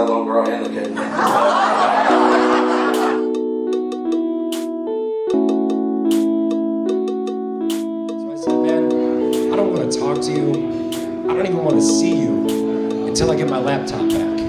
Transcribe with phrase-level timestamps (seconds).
[0.00, 0.96] that little girl and the kid.
[8.16, 10.48] So I said, man, I don't want to talk to you.
[11.28, 14.40] I don't even want to see you until I get my laptop back.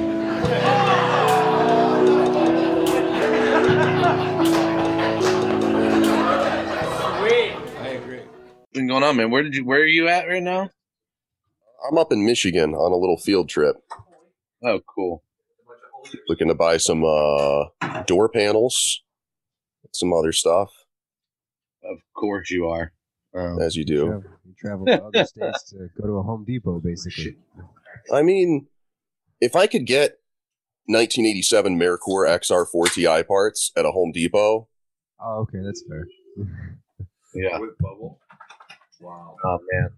[7.78, 8.20] I agree.
[8.20, 9.32] What's been going on, man?
[9.32, 9.66] Where did you?
[9.66, 10.70] Where are you at right now?
[11.90, 13.76] I'm up in Michigan on a little field trip,
[14.64, 15.24] Oh, cool.
[16.28, 17.66] Looking to buy some uh,
[18.06, 19.02] door panels,
[19.94, 20.72] some other stuff,
[21.84, 22.92] Of course you are.
[23.34, 24.06] Um, as you You do.
[24.08, 27.36] travel, you travel to other states to go to a Home Depot, basically.
[28.12, 28.68] I mean,
[29.40, 30.20] if I could get
[30.88, 34.68] 1987 Merkur XR4 Ti parts at a Home Depot,
[35.24, 36.08] Oh, okay, that's fair.
[37.36, 37.60] yeah.
[37.60, 38.20] With bubble.
[39.00, 39.36] Wow.
[39.46, 39.90] Oh man.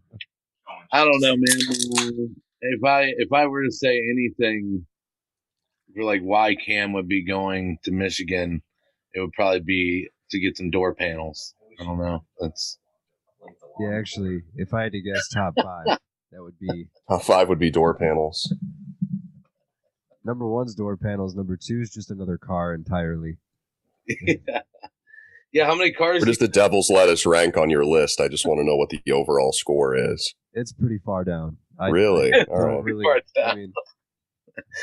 [0.92, 2.36] I don't know, man.
[2.62, 4.86] If I if I were to say anything
[5.96, 8.62] for like why Cam would be going to Michigan,
[9.14, 11.54] it would probably be to get some door panels.
[11.80, 12.24] I don't know.
[12.40, 12.78] That's
[13.80, 15.86] Yeah, actually, if I had to guess top five,
[16.32, 18.54] that would be top five would be door panels.
[20.24, 21.36] number one's door panels.
[21.36, 23.38] Number two is just another car entirely.
[24.08, 24.36] yeah.
[25.54, 25.66] yeah.
[25.66, 26.22] How many cars?
[26.22, 28.20] Where does the Devil's Lettuce rank on your list?
[28.20, 30.34] I just want to know what the overall score is.
[30.54, 31.58] It's pretty far down.
[31.80, 32.32] I, Really?
[32.34, 33.04] I All don't really.
[33.04, 33.58] Far I down.
[33.58, 33.74] mean,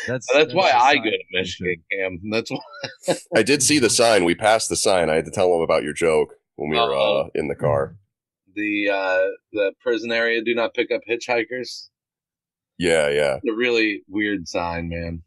[0.07, 1.19] that's that's, why I go to.
[1.33, 2.21] Michigan, Cam.
[2.31, 3.15] That's why.
[3.37, 4.25] I did see the sign.
[4.25, 5.11] We passed the sign.
[5.11, 7.97] I had to tell him about your joke when we were uh, in the car.
[8.55, 11.89] The uh the prison area do not pick up hitchhikers.
[12.79, 13.37] Yeah, yeah.
[13.37, 15.23] It's a really weird sign, man.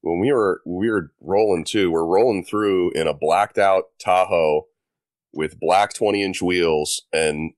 [0.00, 4.66] when we were we were rolling too, we're rolling through in a blacked out Tahoe
[5.32, 7.52] with black 20 inch wheels and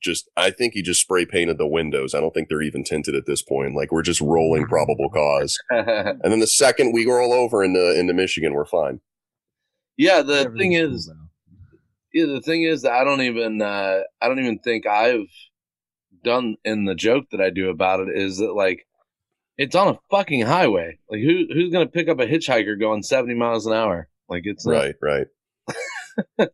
[0.00, 2.14] just I think he just spray painted the windows.
[2.14, 3.74] I don't think they're even tinted at this point.
[3.74, 5.58] Like we're just rolling probable cause.
[5.70, 9.00] And then the second we roll over into into Michigan, we're fine.
[9.96, 11.16] yeah, the thing is, cool.
[12.14, 15.26] Yeah, the thing is that I don't even uh I don't even think I've
[16.24, 18.86] done in the joke that I do about it is that like
[19.56, 20.98] it's on a fucking highway.
[21.10, 24.08] Like who who's gonna pick up a hitchhiker going seventy miles an hour?
[24.28, 25.26] Like it's not, Right, right.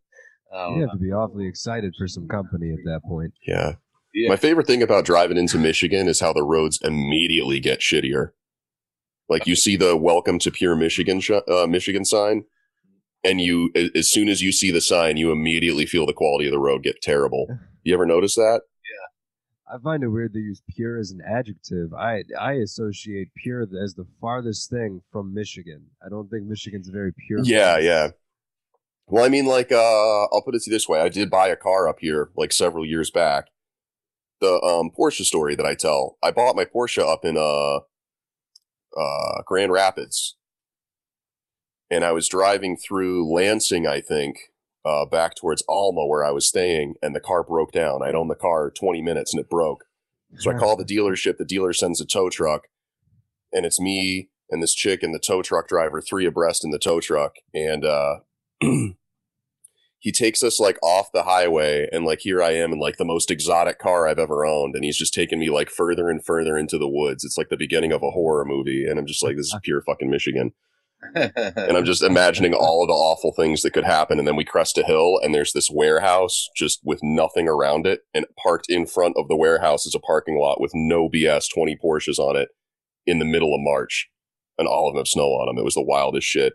[0.55, 3.33] I you have to be awfully excited for some company at that point.
[3.47, 3.75] Yeah.
[4.13, 4.29] Yeah.
[4.29, 8.31] My favorite thing about driving into Michigan is how the roads immediately get shittier.
[9.29, 12.45] Like you see the "Welcome to Pure Michigan" sh- uh, Michigan sign,
[13.25, 16.53] and you as soon as you see the sign, you immediately feel the quality of
[16.53, 17.47] the road get terrible.
[17.87, 18.63] You ever notice that?
[18.83, 19.75] Yeah.
[19.75, 21.93] I find it weird they use pure as an adjective.
[21.93, 25.85] I I associate pure as the farthest thing from Michigan.
[26.03, 27.41] I don't think Michigan's a very pure.
[27.43, 27.85] Yeah, place.
[27.85, 28.09] yeah.
[29.07, 31.49] Well, I mean, like, uh, I'll put it to you this way: I did buy
[31.49, 33.49] a car up here like several years back.
[34.41, 37.81] The um, Porsche story that I tell, I bought my Porsche up in uh,
[38.99, 40.37] uh, Grand Rapids,
[41.91, 44.51] and I was driving through Lansing, I think,
[44.85, 48.03] uh, back towards Alma where I was staying, and the car broke down.
[48.03, 49.85] I'd owned the car twenty minutes and it broke.
[50.37, 51.37] So I call the dealership.
[51.37, 52.63] The dealer sends a tow truck,
[53.53, 56.79] and it's me and this chick and the tow truck driver, three abreast in the
[56.79, 58.17] tow truck, and uh,
[59.99, 63.05] he takes us like off the highway, and like here I am in like the
[63.05, 66.59] most exotic car I've ever owned, and he's just taking me like further and further
[66.59, 67.25] into the woods.
[67.25, 69.81] It's like the beginning of a horror movie, and I'm just like, this is pure
[69.81, 70.53] fucking Michigan,
[71.15, 74.45] and I'm just imagining all of the awful things that could happen, and then we
[74.45, 78.87] crest a hill, and there's this warehouse just with nothing around it, and parked in
[78.87, 82.51] front of the warehouse is a parking lot with no BS, 20 Porsches on it,
[83.07, 84.11] in the middle of March,
[84.59, 85.59] and all of them have snow on them.
[85.59, 86.55] It was the wildest shit.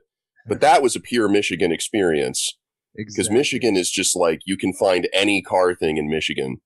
[0.50, 2.58] But that was a pure Michigan experience
[2.96, 3.38] because Exactly.
[3.38, 6.58] Michigan is just like you can find any car thing in Michigan.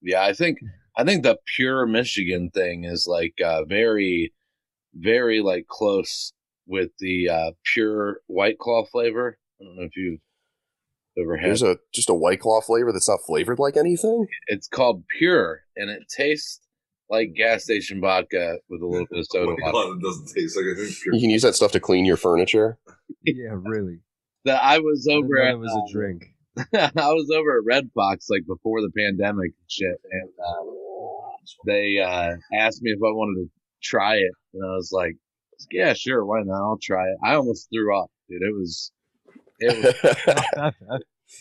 [0.00, 0.58] yeah, I think
[0.96, 4.32] I think the pure Michigan thing is like uh very
[4.94, 6.32] very like close
[6.66, 9.38] with the uh pure white claw flavor.
[9.60, 10.20] I don't know if you've
[11.18, 14.26] ever had There's a just a white claw flavor that's not flavored like anything.
[14.46, 16.60] it's called pure and it tastes
[17.10, 19.94] like gas station vodka with a little bit of soda water.
[19.96, 21.14] It doesn't taste like anything.
[21.14, 22.78] You can use that stuff to clean your furniture.
[23.24, 23.98] yeah, really.
[24.46, 26.26] That I was over know at it was a drink.
[26.74, 30.64] I was over at Red Fox like before the pandemic and shit, and uh,
[31.64, 33.50] they uh, asked me if I wanted to
[33.82, 35.16] try it, and I was like,
[35.70, 36.62] "Yeah, sure, why not?
[36.62, 38.42] I'll try it." I almost threw up, dude.
[38.42, 38.92] It was,
[39.60, 40.74] it was.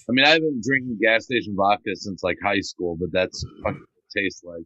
[0.10, 3.82] I mean, I've been drinking gas station vodka since like high school, but that's fucking
[3.82, 4.64] what it tastes like.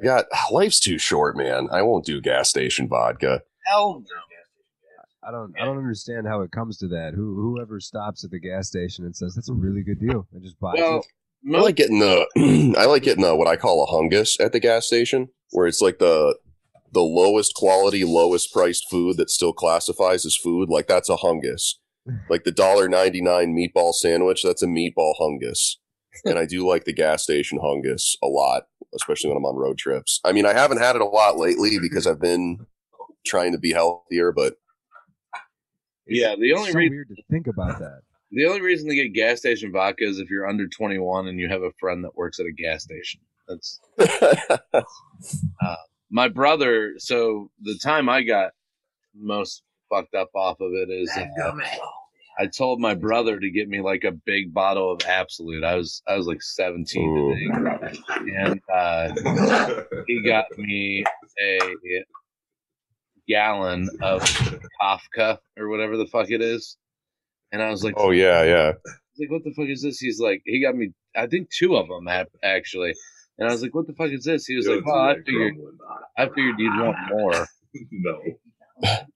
[0.00, 1.68] Uh, God, life's too short, man.
[1.70, 3.42] I won't do gas station vodka.
[3.66, 4.06] hell no.
[5.26, 7.14] I don't I don't understand how it comes to that.
[7.14, 10.42] Who whoever stops at the gas station and says that's a really good deal and
[10.42, 10.98] just buys Well,
[11.46, 11.56] it.
[11.56, 14.60] I like getting the I like getting the what I call a hungus at the
[14.60, 16.36] gas station, where it's like the
[16.92, 21.76] the lowest quality, lowest priced food that still classifies as food, like that's a hungus.
[22.28, 25.76] Like the dollar ninety nine meatball sandwich, that's a meatball hungus.
[26.24, 28.64] And I do like the gas station hungus a lot,
[28.94, 30.20] especially when I'm on road trips.
[30.24, 32.66] I mean, I haven't had it a lot lately because I've been
[33.26, 34.54] trying to be healthier, but
[36.06, 38.00] Yeah, the only so reason weird to think about that.
[38.30, 41.48] the only reason to get gas station vodka is if you're under 21 and you
[41.48, 43.20] have a friend that works at a gas station.
[43.48, 43.80] That's
[46.10, 46.94] my brother.
[46.98, 48.52] So the time I got
[49.14, 51.52] most fucked up off of it is uh,
[52.38, 55.64] I told my brother to get me like a big bottle of Absolut.
[55.64, 57.98] I was I was like 17 I think,
[58.36, 61.04] and uh, he got me
[61.40, 61.60] a
[63.28, 64.22] gallon of
[64.80, 66.76] Kafka or whatever the fuck it is.
[67.52, 68.72] And I was like, oh yeah, yeah.
[68.84, 69.98] I like, what the fuck is this?
[69.98, 72.08] He's like, he got me, I think two of them
[72.42, 72.94] actually.
[73.38, 74.46] And I was like, what the fuck is this?
[74.46, 75.54] He was like, well, I figured,
[76.16, 77.46] I figured you'd want more.
[77.90, 78.20] no.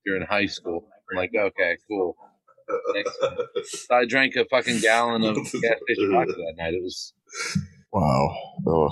[0.04, 0.88] You're in high school.
[1.10, 2.16] I'm like, okay, cool.
[3.66, 6.74] So I drank a fucking gallon of gas station vodka that night.
[6.74, 7.12] It was,
[7.92, 8.36] Wow.
[8.66, 8.90] Oh.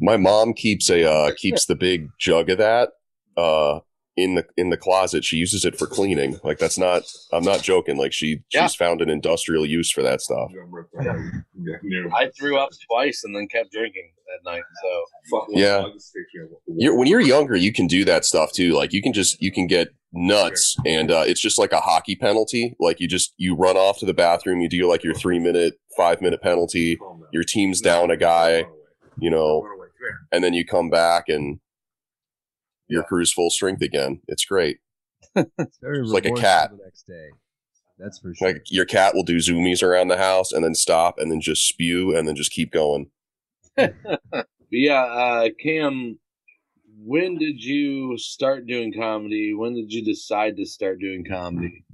[0.00, 2.90] My mom keeps a uh, keeps the big jug of that
[3.36, 3.80] uh,
[4.16, 5.24] in the in the closet.
[5.24, 6.38] She uses it for cleaning.
[6.44, 7.02] Like that's not.
[7.32, 7.96] I'm not joking.
[7.96, 8.66] Like she Yeah.
[8.66, 10.50] she's found an industrial use for that stuff.
[12.14, 14.62] I threw up twice and then kept drinking that night.
[14.82, 14.88] So
[15.50, 15.84] Yeah.
[16.66, 18.72] You're, when you're younger, you can do that stuff too.
[18.72, 22.16] Like you can just you can get nuts, and uh, it's just like a hockey
[22.16, 22.76] penalty.
[22.78, 25.74] Like you just you run off to the bathroom, you do like your three minute,
[25.96, 26.98] five minute penalty,
[27.32, 28.64] your team's down a guy,
[29.18, 29.66] you know,
[30.32, 31.60] and then you come back and
[32.88, 34.20] your crew's full strength again.
[34.28, 34.78] It's great.
[35.36, 36.70] It's like a cat.
[36.70, 37.28] The next day.
[37.98, 38.48] That's for sure.
[38.48, 41.68] Like your cat will do zoomies around the house and then stop and then just
[41.68, 43.10] spew and then just keep going.
[44.70, 46.18] Yeah, uh, Cam,
[47.04, 49.54] when did you start doing comedy?
[49.54, 51.84] When did you decide to start doing comedy?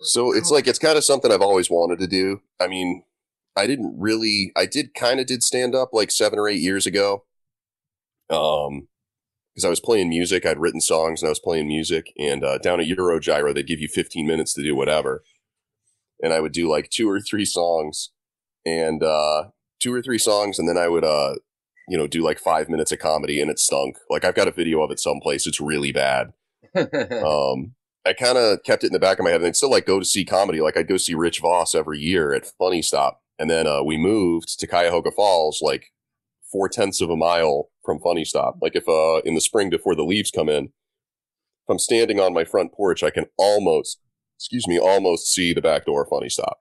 [0.00, 2.40] So it's like it's kind of something I've always wanted to do.
[2.60, 3.04] I mean,
[3.56, 6.86] I didn't really I did kind of did stand up like 7 or 8 years
[6.86, 7.24] ago.
[8.30, 8.88] Um
[9.54, 12.58] because I was playing music, I'd written songs and I was playing music and uh,
[12.58, 15.22] down at Eurogyro they'd give you 15 minutes to do whatever.
[16.20, 18.10] And I would do like two or three songs
[18.66, 21.34] and uh two or three songs and then I would uh
[21.88, 23.98] you know do like 5 minutes of comedy and it stunk.
[24.10, 25.46] Like I've got a video of it someplace.
[25.46, 26.32] It's really bad
[26.76, 27.74] um,
[28.06, 29.86] I kind of kept it in the back of my head, and I'd still like
[29.86, 30.60] go to see comedy.
[30.60, 33.96] Like I'd go see Rich Voss every year at Funny Stop, and then uh, we
[33.96, 35.92] moved to Cuyahoga Falls, like
[36.50, 38.58] four tenths of a mile from Funny Stop.
[38.60, 42.34] Like if uh, in the spring before the leaves come in, if I'm standing on
[42.34, 44.00] my front porch, I can almost,
[44.36, 46.58] excuse me, almost see the back door of Funny Stop.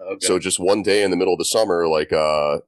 [0.00, 0.26] okay.
[0.26, 2.58] So just one day in the middle of the summer, like uh,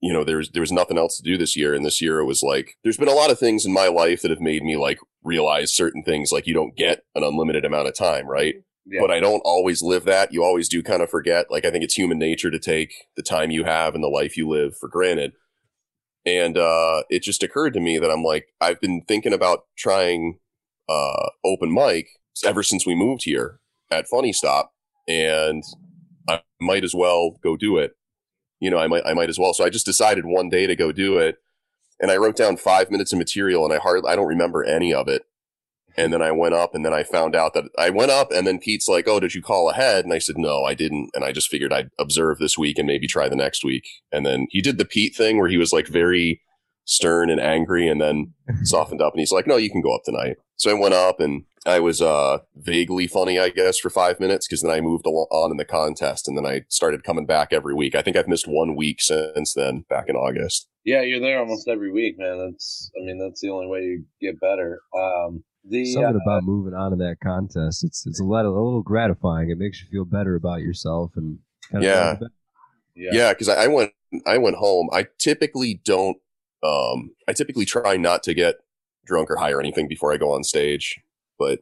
[0.00, 2.24] you know, there's there was nothing else to do this year, and this year it
[2.24, 4.76] was like there's been a lot of things in my life that have made me
[4.76, 8.54] like realize certain things, like you don't get an unlimited amount of time, right?
[8.86, 9.00] Yeah.
[9.00, 10.32] But I don't always live that.
[10.32, 11.50] You always do kind of forget.
[11.50, 14.36] Like I think it's human nature to take the time you have and the life
[14.36, 15.32] you live for granted.
[16.24, 20.38] And uh, it just occurred to me that I'm like I've been thinking about trying
[20.88, 22.08] uh, open mic
[22.44, 23.60] ever since we moved here
[23.90, 24.72] at Funny Stop,
[25.06, 25.62] and
[26.26, 27.92] I might as well go do it.
[28.60, 29.54] You know, I might I might as well.
[29.54, 31.38] So I just decided one day to go do it,
[31.98, 34.92] and I wrote down five minutes of material, and I hardly I don't remember any
[34.92, 35.22] of it.
[35.96, 38.46] And then I went up, and then I found out that I went up, and
[38.46, 41.24] then Pete's like, "Oh, did you call ahead?" And I said, "No, I didn't." And
[41.24, 43.84] I just figured I'd observe this week and maybe try the next week.
[44.12, 46.42] And then he did the Pete thing where he was like very
[46.84, 50.02] stern and angry, and then softened up, and he's like, "No, you can go up
[50.04, 54.18] tonight." So I went up, and I was uh, vaguely funny, I guess, for five
[54.18, 57.48] minutes because then I moved on in the contest, and then I started coming back
[57.52, 57.94] every week.
[57.94, 60.68] I think I've missed one week since then, back in August.
[60.84, 62.38] yeah, you're there almost every week, man.
[62.38, 64.80] That's, I mean, that's the only way you get better.
[64.98, 67.84] Um, the Something uh, about moving on to that contest.
[67.84, 69.50] It's it's a lot a little gratifying.
[69.50, 71.38] It makes you feel better about yourself and
[71.70, 72.12] kind Yeah.
[72.12, 72.22] of
[72.96, 73.92] yeah, Yeah, because I, I went
[74.26, 74.88] I went home.
[74.94, 76.16] I typically don't.
[76.62, 78.56] Um, I typically try not to get
[79.04, 80.98] drunk or high or anything before I go on stage.
[81.40, 81.60] But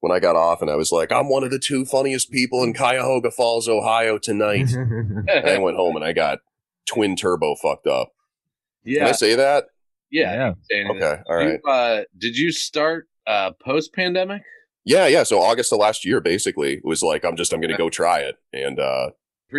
[0.00, 2.62] when I got off and I was like, I'm one of the two funniest people
[2.64, 4.72] in Cuyahoga Falls, Ohio tonight.
[4.72, 6.40] and I went home and I got
[6.86, 8.08] twin turbo fucked up.
[8.84, 9.66] Can yeah, I say that?
[10.10, 10.54] yeah.
[10.70, 10.90] yeah.
[10.90, 11.60] Okay, all right.
[11.64, 14.42] You, uh, did you start uh, post pandemic?
[14.84, 15.22] Yeah, yeah.
[15.22, 18.18] So August of last year, basically, was like, I'm just, I'm going to go try
[18.18, 18.34] it.
[18.52, 19.10] And uh,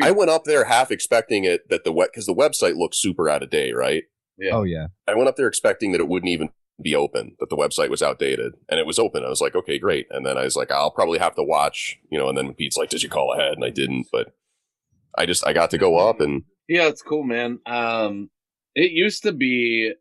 [0.04, 3.30] I went up there half expecting it that the web, because the website looks super
[3.30, 4.04] out of date, right?
[4.38, 4.52] Yeah.
[4.52, 4.88] Oh yeah.
[5.08, 6.50] I went up there expecting that it wouldn't even
[6.84, 9.24] be open, that the website was outdated, and it was open.
[9.24, 10.08] I was like, okay, great.
[10.12, 12.30] And then I was like, I'll probably have to watch, you know.
[12.30, 13.54] And then Pete's like, did you call ahead?
[13.54, 14.34] And I didn't, but
[15.18, 17.60] I just I got to go up and Yeah, it's cool, man.
[17.66, 18.30] Um,
[18.76, 19.94] it used to be,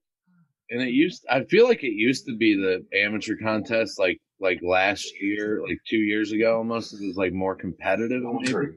[0.71, 1.25] and it used.
[1.31, 5.79] I feel like it used to be the amateur contest, like like last year, like
[5.89, 6.95] two years ago, almost.
[6.95, 8.23] It was like more competitive.
[8.23, 8.77] Maybe.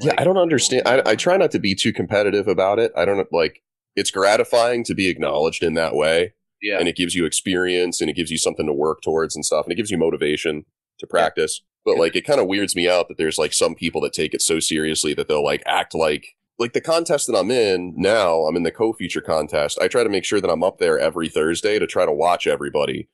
[0.00, 0.82] Yeah, I don't understand.
[0.86, 2.92] I, I try not to be too competitive about it.
[2.96, 3.62] I don't like.
[3.96, 8.10] It's gratifying to be acknowledged in that way, Yeah, and it gives you experience, and
[8.10, 10.64] it gives you something to work towards and stuff, and it gives you motivation
[10.98, 11.62] to practice.
[11.84, 14.34] But like, it kind of weirds me out that there's like some people that take
[14.34, 18.42] it so seriously that they'll like act like like the contest that I'm in now.
[18.42, 19.78] I'm in the co-feature contest.
[19.80, 22.46] I try to make sure that I'm up there every Thursday to try to watch
[22.46, 23.08] everybody.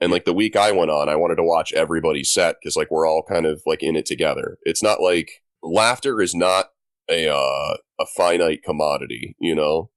[0.00, 2.90] And like the week I went on, I wanted to watch everybody's set because like
[2.90, 4.58] we're all kind of like in it together.
[4.62, 6.70] It's not like laughter is not
[7.08, 9.90] a uh, a finite commodity, you know.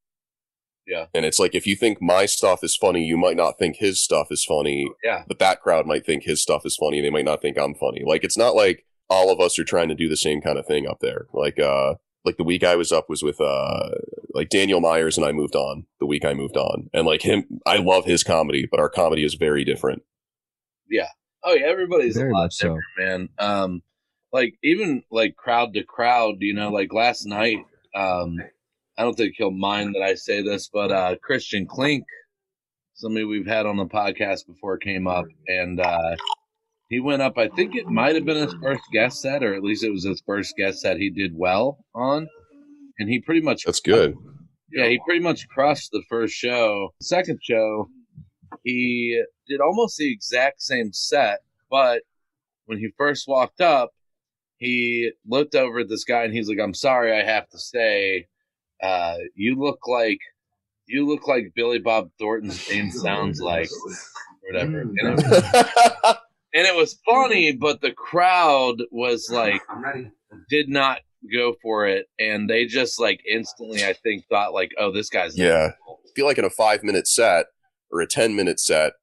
[0.89, 1.05] Yeah.
[1.13, 4.01] And it's like if you think my stuff is funny, you might not think his
[4.03, 6.97] stuff is funny, yeah, but that crowd might think his stuff is funny.
[6.97, 8.03] and They might not think I'm funny.
[8.05, 10.65] Like it's not like all of us are trying to do the same kind of
[10.65, 11.27] thing up there.
[11.31, 13.89] Like uh like the week I was up was with uh
[14.33, 16.89] like Daniel Myers and I moved on the week I moved on.
[16.91, 20.01] And like him I love his comedy, but our comedy is very different.
[20.89, 21.09] Yeah.
[21.43, 22.67] Oh yeah, everybody's Very a lot much so.
[22.67, 23.29] different, man.
[23.37, 23.83] Um,
[24.33, 27.59] like even like crowd to crowd, you know, like last night.
[27.95, 28.39] Um,
[28.99, 32.03] I don't think he'll mind that I say this, but uh, Christian Klink,
[32.95, 36.17] somebody we've had on the podcast before, came up and uh,
[36.89, 37.37] he went up.
[37.37, 40.03] I think it might have been his first guest set, or at least it was
[40.03, 40.97] his first guest set.
[40.97, 42.27] He did well on,
[42.99, 44.15] and he pretty much That's good.
[44.73, 46.89] yeah, he pretty much crushed the first show.
[47.01, 47.87] Second show,
[48.65, 51.39] he did almost the exact same set,
[51.71, 52.01] but
[52.65, 53.91] when he first walked up,
[54.57, 58.27] he looked over at this guy and he's like, "I'm sorry, I have to say,
[58.81, 60.19] uh, you look like
[60.87, 65.25] you look like Billy Bob Thornton's name sounds like, or whatever." And it,
[66.53, 69.61] and it was funny, but the crowd was like,
[70.49, 70.99] did not
[71.31, 75.37] go for it, and they just like instantly, I think, thought like, "Oh, this guy's
[75.37, 75.71] Yeah.
[75.87, 77.45] I feel like in a five minute set
[77.91, 78.93] or a 10 minute set,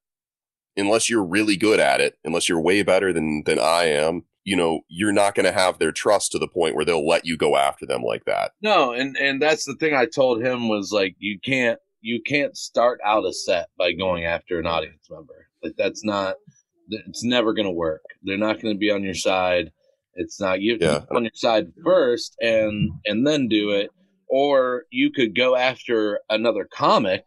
[0.76, 4.54] unless you're really good at it, unless you're way better than, than I am, you
[4.56, 7.36] know, you're not going to have their trust to the point where they'll let you
[7.36, 8.52] go after them like that.
[8.62, 12.56] No, and and that's the thing I told him was like you can't you can't
[12.56, 15.48] start out a set by going after an audience member.
[15.64, 16.36] Like that's not
[16.88, 18.04] it's never going to work.
[18.22, 19.72] They're not going to be on your side.
[20.14, 21.00] It's not you Yeah.
[21.10, 23.90] on your side first and and then do it
[24.28, 27.24] or you could go after another comic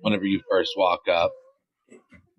[0.00, 1.32] whenever you first walk up.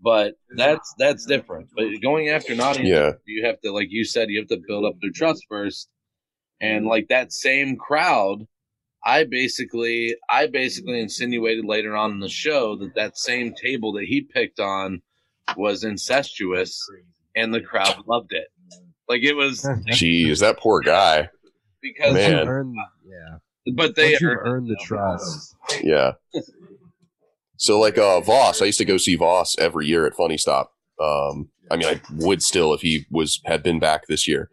[0.06, 1.70] But that's that's different.
[1.76, 3.12] But going after an audience Yeah.
[3.26, 5.90] you have to like you said you have to build up their trust first
[6.62, 8.48] and like that same crowd
[9.04, 14.06] i basically i basically insinuated later on in the show that that same table that
[14.06, 15.02] he picked on
[15.58, 16.80] was incestuous
[17.36, 18.48] and the crowd loved it
[19.10, 21.30] like it was Jeez, that poor guy.
[21.82, 22.32] because Man.
[22.40, 23.74] you've earned, yeah.
[23.76, 25.56] but they Once you've earned- earned the trust.
[25.84, 26.12] Yeah.
[27.58, 30.72] So like uh Voss, I used to go see Voss every year at Funny Stop.
[31.00, 34.50] Um I mean I would still if he was had been back this year.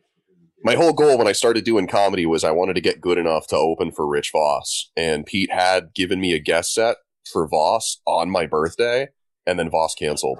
[0.64, 3.48] My whole goal when I started doing comedy was I wanted to get good enough
[3.48, 4.90] to open for Rich Voss.
[4.96, 6.98] And Pete had given me a guest set
[7.32, 9.08] for Voss on my birthday
[9.44, 10.38] and then Voss canceled.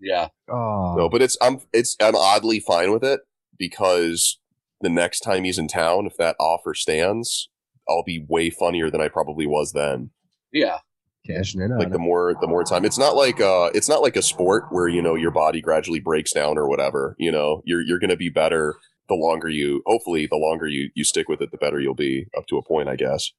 [0.00, 3.20] yeah Oh, No, but it's I'm it's I'm oddly fine with it
[3.58, 4.38] because
[4.80, 7.48] the next time he's in town, if that offer stands,
[7.88, 10.10] I'll be way funnier than I probably was then.
[10.52, 10.78] yeah
[11.26, 11.92] cashing in on like it.
[11.92, 12.84] the more the more time.
[12.84, 16.00] It's not like uh it's not like a sport where you know your body gradually
[16.00, 17.62] breaks down or whatever you know?
[17.64, 18.76] You're you're gonna be better
[19.08, 22.26] the longer you hopefully the longer you you stick with it the better you'll be
[22.36, 23.32] up to a point i guess.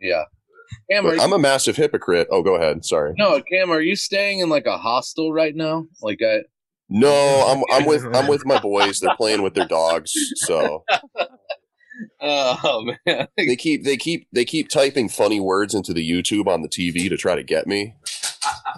[0.00, 0.24] Yeah.
[0.90, 2.28] Cam, you, i'm a massive hypocrite.
[2.30, 2.84] Oh go ahead.
[2.84, 3.14] Sorry.
[3.18, 5.86] No cam are you staying in like a hostel right now?
[6.02, 6.40] Like i
[6.88, 9.00] no i'm i'm with i'm with my boys.
[9.00, 10.84] They're playing with their dogs so
[12.20, 13.28] oh man.
[13.36, 17.08] They keep they keep they keep typing funny words into the youtube on the tv
[17.08, 17.94] to try to get me.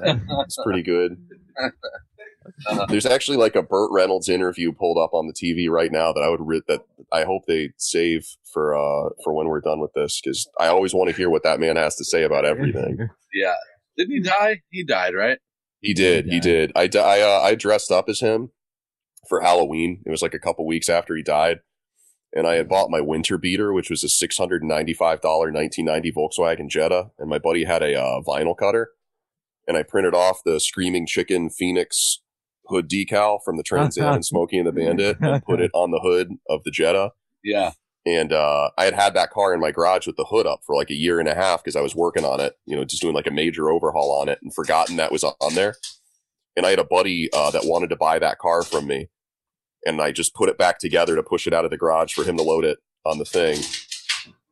[0.05, 1.17] It's pretty good.
[2.89, 6.21] There's actually like a Burt Reynolds interview pulled up on the TV right now that
[6.21, 6.81] I would re- that
[7.13, 10.95] I hope they save for uh for when we're done with this because I always
[10.95, 13.09] want to hear what that man has to say about everything.
[13.33, 13.55] yeah.
[13.97, 14.63] Didn't he die?
[14.71, 15.39] He died right?
[15.81, 16.73] He did, he did.
[16.77, 18.51] I uh, I dressed up as him
[19.29, 20.03] for Halloween.
[20.07, 21.59] It was like a couple weeks after he died,
[22.35, 25.21] and I had bought my winter beater, which was a six hundred and ninety five
[25.21, 28.91] dollar nineteen ninety Volkswagen Jetta, and my buddy had a uh, vinyl cutter,
[29.67, 32.21] and I printed off the Screaming Chicken Phoenix
[32.67, 35.91] hood decal from the Trans Am and Smokey and the Bandit, and put it on
[35.91, 37.11] the hood of the Jetta.
[37.45, 37.73] yeah
[38.05, 40.75] And uh, I had had that car in my garage with the hood up for
[40.75, 43.03] like a year and a half because I was working on it, you know, just
[43.03, 45.77] doing like a major overhaul on it and forgotten that was on there.
[46.57, 49.09] And I had a buddy uh, that wanted to buy that car from me.
[49.85, 52.25] And I just put it back together to push it out of the garage for
[52.25, 53.61] him to load it on the thing.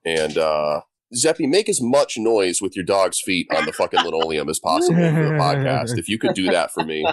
[0.05, 0.81] And uh,
[1.15, 4.97] Zeppy, make as much noise with your dog's feet on the fucking linoleum as possible
[4.97, 5.99] for the podcast.
[5.99, 7.07] If you could do that for me.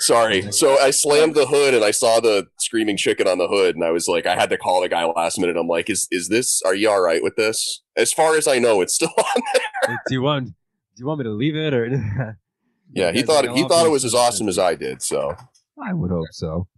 [0.00, 0.50] Sorry.
[0.52, 3.84] So I slammed the hood and I saw the screaming chicken on the hood, and
[3.84, 5.56] I was like, I had to call the guy last minute.
[5.56, 6.62] I'm like, is is this?
[6.62, 7.82] Are you all right with this?
[7.96, 9.42] As far as I know, it's still on.
[9.54, 9.98] there.
[10.08, 10.46] do you want?
[10.46, 10.52] Do
[10.96, 12.36] you want me to leave it or?
[12.94, 15.00] Yeah, he thought he thought it was as awesome as I did.
[15.02, 15.34] So
[15.84, 16.68] I would hope so.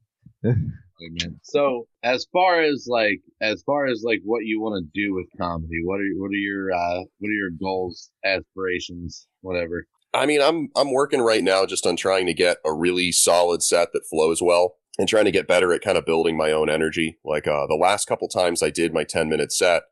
[1.43, 5.27] So as far as like as far as like what you want to do with
[5.39, 9.87] comedy, what are what are your uh what are your goals, aspirations, whatever?
[10.13, 13.63] I mean, I'm I'm working right now just on trying to get a really solid
[13.63, 16.71] set that flows well and trying to get better at kind of building my own
[16.71, 17.19] energy.
[17.25, 19.83] Like uh, the last couple times I did my 10 minute set,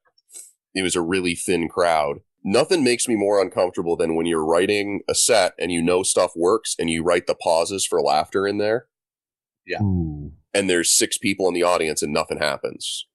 [0.74, 2.18] it was a really thin crowd.
[2.44, 6.32] Nothing makes me more uncomfortable than when you're writing a set and you know stuff
[6.36, 8.86] works and you write the pauses for laughter in there
[9.66, 9.80] Yeah.
[9.82, 10.32] Ooh.
[10.54, 13.06] and there's six people in the audience and nothing happens.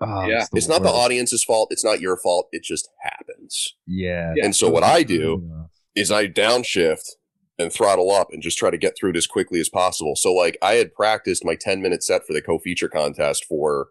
[0.00, 0.44] Oh, Yeah.
[0.52, 1.68] It's not the audience's fault.
[1.72, 2.48] It's not your fault.
[2.52, 3.74] It just happens.
[3.86, 4.34] Yeah.
[4.36, 4.44] Yeah.
[4.44, 6.00] And so what I do Yeah.
[6.02, 7.08] is I downshift
[7.58, 10.14] and throttle up and just try to get through it as quickly as possible.
[10.16, 13.88] So like I had practiced my 10 minute set for the co-feature contest for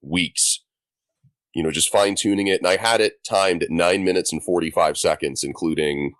[0.00, 0.60] weeks.
[1.54, 2.60] You know, just fine tuning it.
[2.60, 6.12] And I had it timed at nine minutes and 45 seconds, including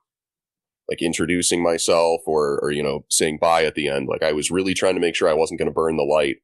[0.93, 4.09] like introducing myself or, or, you know, saying bye at the end.
[4.09, 6.37] Like I was really trying to make sure I wasn't going to burn the light.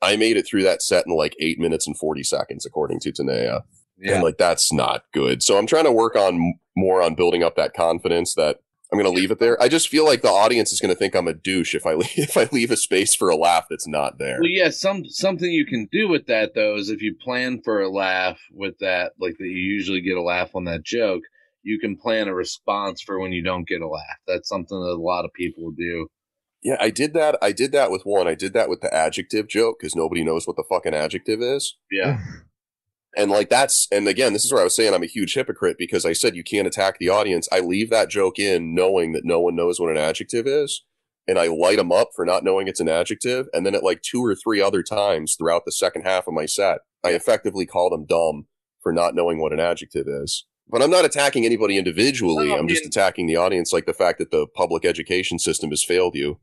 [0.00, 3.10] I made it through that set in like eight minutes and 40 seconds, according to
[3.12, 3.62] Tanea
[3.98, 4.14] Yeah.
[4.14, 7.54] and like that's not good so i'm trying to work on more on building up
[7.56, 8.58] that confidence that
[8.92, 10.98] i'm going to leave it there i just feel like the audience is going to
[10.98, 13.66] think i'm a douche if i leave if i leave a space for a laugh
[13.70, 17.00] that's not there Well, yeah, some something you can do with that though is if
[17.02, 20.64] you plan for a laugh with that, like that you usually get a laugh on
[20.64, 21.22] that joke,
[21.64, 24.18] you can plan a response for when you don't get a laugh.
[24.28, 26.08] That's something that a lot of people do.
[26.62, 29.46] yeah i did that i did that with one i did that with the adjective
[29.48, 32.18] joke because nobody knows what the fucking adjective is Yeah,
[33.16, 35.76] and like that's and again this is where i was saying i'm a huge hypocrite
[35.78, 39.24] because i said you can't attack the audience i leave that joke in knowing that
[39.24, 40.84] no one knows what an adjective is
[41.28, 44.02] and i light them up for not knowing it's an adjective and then at like
[44.02, 47.90] two or three other times throughout the second half of my set i effectively call
[47.90, 48.46] them dumb
[48.82, 52.58] for not knowing what an adjective is but i'm not attacking anybody individually No, I
[52.58, 56.14] i'm just attacking the audience like the fact that the public education system has failed
[56.14, 56.38] you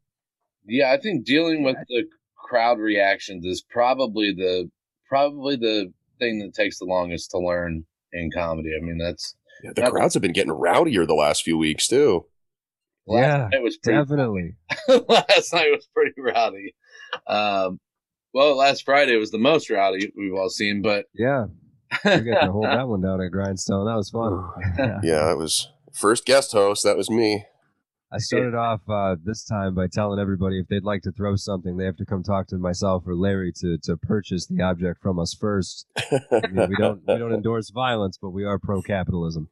[0.64, 0.92] yeah.
[0.92, 2.04] I think dealing with the
[2.38, 4.70] crowd reactions is probably the
[5.10, 8.70] probably the thing that takes the longest to learn in comedy.
[8.80, 11.88] I mean, that's yeah, the That- crowds have been getting rowdier the last few weeks
[11.88, 12.28] too
[13.08, 14.56] last Yeah, it was pretty Definitely.
[15.10, 16.76] last night was pretty rowdy.
[17.26, 17.80] Um,
[18.32, 21.46] well, last Friday was the most rowdy we've all seen, but Yeah.
[22.06, 23.86] We got to hold that one down at Grindstone.
[23.86, 24.50] That was fun.
[25.04, 27.46] yeah it was first guest host that was me
[28.14, 31.78] I started off uh, this time by telling everybody if they'd like to throw something,
[31.78, 35.18] they have to come talk to myself or Larry to to purchase the object from
[35.18, 35.86] us first.
[36.12, 39.48] I mean, we don't we don't endorse violence, but we are pro capitalism.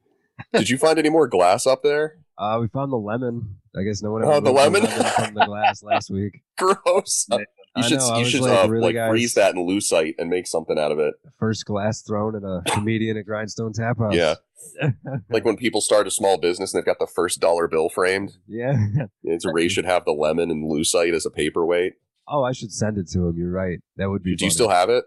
[0.54, 2.17] Did you find any more glass up there?
[2.38, 3.60] Uh, we found the lemon.
[3.78, 4.82] I guess no one ever the moved lemon?
[4.88, 6.41] from the glass last week.
[6.58, 7.28] Gross.
[7.76, 9.10] You should know, you should like, uh, really, like guys?
[9.10, 11.14] freeze that in lucite and make something out of it.
[11.40, 14.14] First glass thrown at a comedian at Grindstone Tap House.
[14.16, 14.36] Yeah.
[15.30, 18.34] Like when people start a small business and they've got the first dollar bill framed.
[18.48, 18.76] yeah.
[19.24, 21.94] It's Ray should have the lemon and lucite as a paperweight.
[22.28, 23.38] Oh, I should send it to him.
[23.38, 23.80] You're right.
[23.98, 24.36] That would be.
[24.36, 25.06] Do you still have it?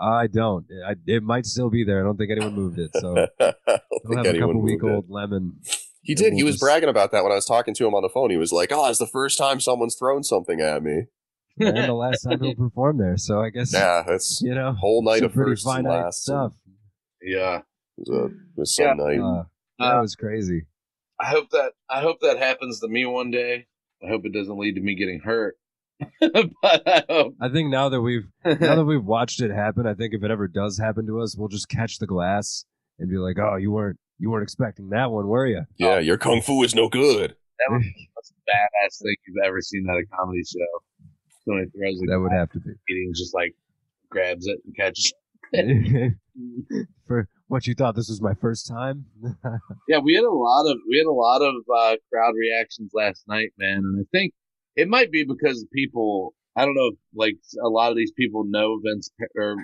[0.00, 0.66] I don't.
[0.86, 2.00] I, it might still be there.
[2.00, 2.90] I don't think anyone moved it.
[2.94, 3.52] So I
[4.08, 4.94] think have a couple week moved it.
[4.96, 5.56] old lemon.
[6.02, 6.30] He did.
[6.32, 8.08] we'll He was just- bragging about that when I was talking to him on the
[8.08, 8.30] phone.
[8.30, 11.06] He was like, "Oh, it's the first time someone's thrown something at me."
[11.58, 13.16] And the last time he'll perform there.
[13.16, 16.04] So I guess Yeah, that's you know, whole night some of pretty firsts and finite
[16.04, 16.22] lasts.
[16.22, 16.52] stuff.
[17.22, 17.62] yeah.
[17.98, 18.94] It was, a, it was some Yeah.
[18.94, 19.20] night.
[19.20, 19.42] Uh,
[19.78, 20.66] that was crazy.
[21.18, 23.66] I hope that I hope that happens to me one day.
[24.02, 25.56] I hope it doesn't lead to me getting hurt.
[26.20, 27.34] but I hope.
[27.42, 30.30] I think now that we've now that we've watched it happen, I think if it
[30.30, 32.64] ever does happen to us, we'll just catch the glass
[32.98, 36.16] and be like, "Oh, you weren't you weren't expecting that one, were you?" yeah, your
[36.16, 37.32] kung fu is no good.
[37.58, 40.80] that was the most badass thing you've ever seen at a comedy show.
[41.44, 42.70] Somebody throws a that would have to be.
[42.88, 43.54] meeting, just like
[44.10, 45.12] grabs it and catches.
[47.06, 49.06] For what you thought this was my first time?
[49.88, 53.24] Yeah, we had a lot of we had a lot of uh, crowd reactions last
[53.26, 54.32] night, man, and I think
[54.76, 56.34] it might be because people.
[56.56, 59.56] I don't know, if, like a lot of these people know Vince or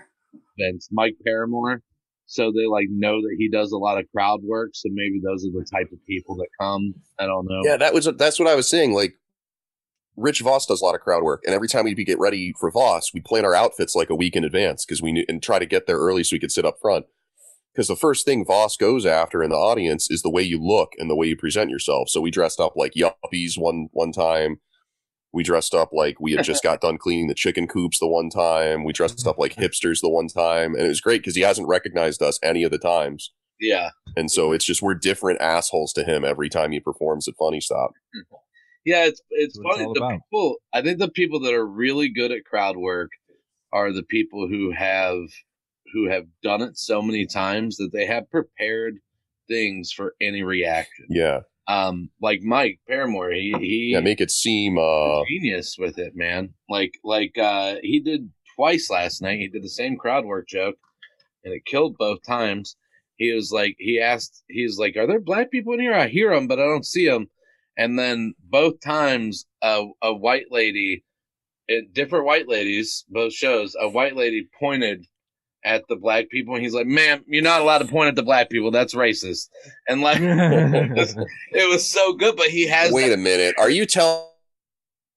[0.58, 1.82] Vince Mike Paramore,
[2.26, 4.70] so they like know that he does a lot of crowd work.
[4.74, 6.94] So maybe those are the type of people that come.
[7.18, 7.62] I don't know.
[7.64, 8.94] Yeah, that was that's what I was saying.
[8.94, 9.14] Like,
[10.16, 12.70] Rich Voss does a lot of crowd work, and every time we'd get ready for
[12.70, 15.58] Voss, we plan our outfits like a week in advance because we knew and try
[15.58, 17.06] to get there early so we could sit up front.
[17.72, 20.92] Because the first thing Voss goes after in the audience is the way you look
[20.96, 22.08] and the way you present yourself.
[22.08, 24.60] So we dressed up like yuppies one one time.
[25.34, 28.30] We dressed up like we had just got done cleaning the chicken coops the one
[28.30, 28.84] time.
[28.84, 31.68] We dressed up like hipsters the one time, and it was great because he hasn't
[31.68, 33.32] recognized us any of the times.
[33.60, 33.90] Yeah.
[34.16, 37.60] And so it's just we're different assholes to him every time he performs at Funny
[37.60, 37.92] Stop.
[38.14, 38.36] Hmm.
[38.86, 39.92] Yeah, it's it's That's what it's funny.
[39.94, 40.20] The about.
[40.30, 43.10] people, I think the people that are really good at crowd work
[43.72, 45.18] are the people who have
[45.92, 48.98] who have done it so many times that they have prepared
[49.48, 51.06] things for any reaction.
[51.08, 56.14] Yeah, Um, like Mike Paramore, he he yeah, make it seem uh genius with it,
[56.14, 56.54] man.
[56.68, 59.40] Like like uh he did twice last night.
[59.40, 60.78] He did the same crowd work joke,
[61.44, 62.76] and it killed both times.
[63.16, 65.94] He was like, he asked, he was like, "Are there black people in here?
[65.94, 67.28] I hear them, but I don't see them."
[67.76, 71.04] And then both times, a a white lady,
[71.68, 75.06] it, different white ladies, both shows, a white lady pointed
[75.64, 78.22] at the black people, and he's like, "Ma'am, you're not allowed to point at the
[78.22, 78.70] black people.
[78.70, 79.48] That's racist."
[79.88, 83.54] And like, it was so good, but he has Wait a minute.
[83.58, 84.36] Are you tell-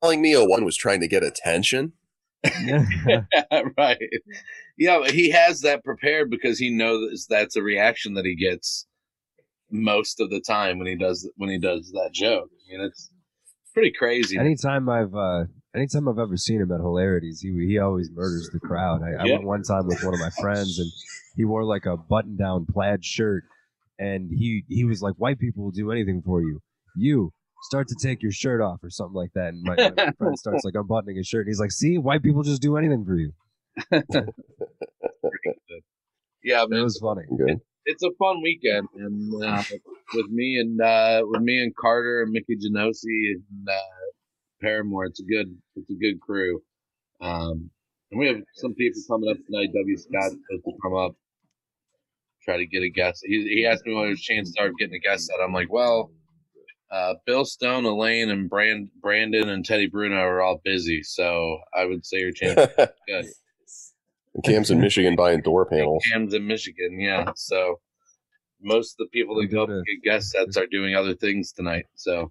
[0.02, 1.94] telling me a one was trying to get attention?
[3.78, 4.10] right.
[4.78, 8.88] Yeah, but he has that prepared because he knows that's a reaction that he gets
[9.72, 12.50] most of the time when he does when he does that joke.
[12.52, 13.10] I mean, it's
[13.74, 14.38] pretty crazy.
[14.38, 18.60] anytime I've uh, anytime I've ever seen him at hilarities, he he always murders the
[18.60, 19.02] crowd.
[19.04, 20.92] I, I went one time with one of my friends, and
[21.36, 23.44] he wore like a button down plaid shirt,
[23.98, 26.62] and he he was like, "White people will do anything for you.
[26.96, 27.32] You."
[27.64, 30.64] Start to take your shirt off or something like that, and my, my friend starts
[30.64, 31.42] like unbuttoning his shirt.
[31.42, 33.34] And he's like, "See, white people just do anything for you."
[36.42, 37.24] yeah, It was funny.
[37.38, 37.60] Good.
[37.90, 39.64] It's a fun weekend, and uh,
[40.14, 44.06] with me and uh, with me and Carter and Mickey Genosi and uh,
[44.62, 46.62] Paramore, it's a good it's a good crew.
[47.20, 47.72] Um,
[48.12, 49.70] and we have some people coming up tonight.
[49.74, 49.98] W.
[49.98, 51.16] Scott supposed to come up,
[52.44, 53.24] try to get a guest.
[53.26, 55.44] He, he asked me when there's a chance to start getting a guest set.
[55.44, 56.12] I'm like, well,
[56.92, 61.86] uh, Bill Stone, Elaine, and Brand, Brandon and Teddy Bruno are all busy, so I
[61.86, 62.60] would say your chance
[63.08, 63.40] is
[64.42, 64.52] good.
[64.54, 66.04] Cam's in Michigan buying door panels.
[66.12, 67.32] Cam's in Michigan, yeah.
[67.36, 67.80] So
[68.62, 71.52] most of the people that go up and get guest sets are doing other things
[71.52, 71.86] tonight.
[71.96, 72.30] So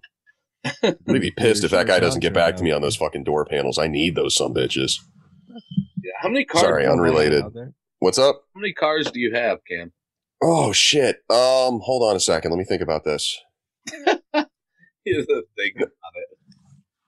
[0.83, 3.23] I'm gonna be pissed if that guy doesn't get back to me on those fucking
[3.23, 3.77] door panels.
[3.77, 4.97] I need those some bitches.
[5.47, 6.63] yeah, how many cars?
[6.63, 7.45] Sorry, unrelated.
[7.99, 8.43] What's up?
[8.55, 9.91] How many cars do you have, Cam?
[10.41, 11.17] Oh shit.
[11.29, 12.51] Um, hold on a second.
[12.51, 13.39] Let me think about this.
[15.05, 16.28] Here's the thing about it.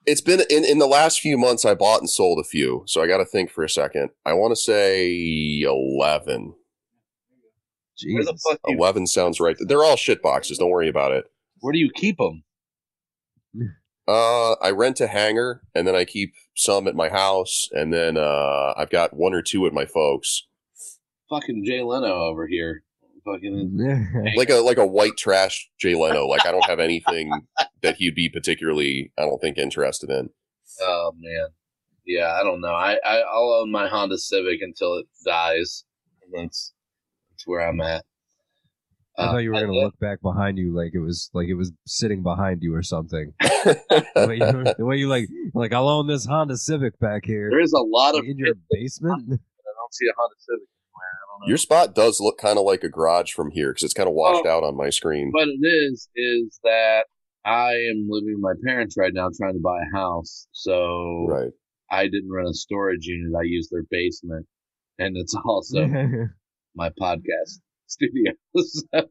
[0.06, 1.64] It's been in in the last few months.
[1.64, 4.10] I bought and sold a few, so I got to think for a second.
[4.26, 6.54] I want to say eleven.
[8.04, 8.42] Where the Jesus.
[8.48, 8.60] fuck?
[8.64, 9.56] Do you, Eleven sounds right.
[9.60, 10.58] They're all shit boxes.
[10.58, 11.26] Don't worry about it.
[11.60, 12.42] where do you keep them?
[14.08, 18.16] Uh, I rent a hangar, and then I keep some at my house, and then
[18.16, 20.48] uh, I've got one or two at my folks.
[21.30, 22.82] Fucking Jay Leno over here.
[23.24, 26.26] Fucking like a like a white trash Jay Leno.
[26.26, 27.30] Like I don't have anything
[27.82, 30.28] that he'd be particularly, I don't think, interested in.
[30.80, 31.46] oh man,
[32.04, 32.34] yeah.
[32.38, 32.72] I don't know.
[32.74, 35.84] I, I I'll own my Honda Civic until it dies.
[36.32, 36.72] That's
[37.30, 38.04] that's where I'm at.
[39.18, 41.46] I Uh, thought you were gonna I- look back behind you like it was like
[41.46, 43.32] it was sitting behind you or something.
[44.14, 47.50] The way you, the way you like like I'll own this Honda Civic back here
[47.50, 49.22] There is a lot of in your basement.
[49.22, 50.68] I don't see a Honda Civic
[51.46, 54.14] Your spot does look kind of like a garage from here because it's kind of
[54.14, 54.50] washed Oh.
[54.50, 55.30] out on my screen.
[55.32, 57.06] What it is is that
[57.44, 60.46] I am living with my parents right now, trying to buy a house.
[60.52, 61.50] So Right.
[61.90, 63.32] I didn't rent a storage unit.
[63.38, 64.46] I used their basement,
[64.98, 65.86] and it's also
[66.76, 68.32] my podcast studio.
[68.56, 69.02] So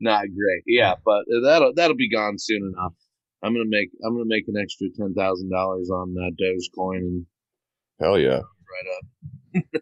[0.00, 0.62] not great.
[0.66, 2.94] Yeah, but that'll that'll be gone soon enough.
[3.42, 7.26] I'm gonna make I'm gonna make an extra ten thousand dollars on uh, Dogecoin and
[8.00, 8.38] Hell yeah.
[8.38, 8.86] right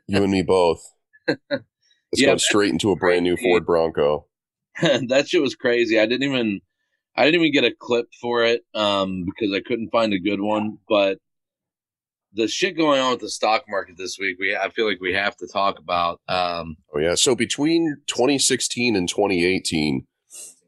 [0.06, 0.82] You and me both.
[2.12, 3.36] It's Yeah, going straight into a brand new.
[3.36, 4.26] Ford Bronco.
[4.80, 5.98] that shit was crazy.
[5.98, 6.60] I didn't even
[7.16, 10.40] I didn't even get a clip for it um, because I couldn't find a good
[10.40, 10.78] one.
[10.88, 11.18] But
[12.32, 15.14] the shit going on with the stock market this week, we I feel like we
[15.14, 16.20] have to talk about.
[16.28, 17.14] Um, Oh yeah.
[17.14, 20.06] So between 2016 and 2018,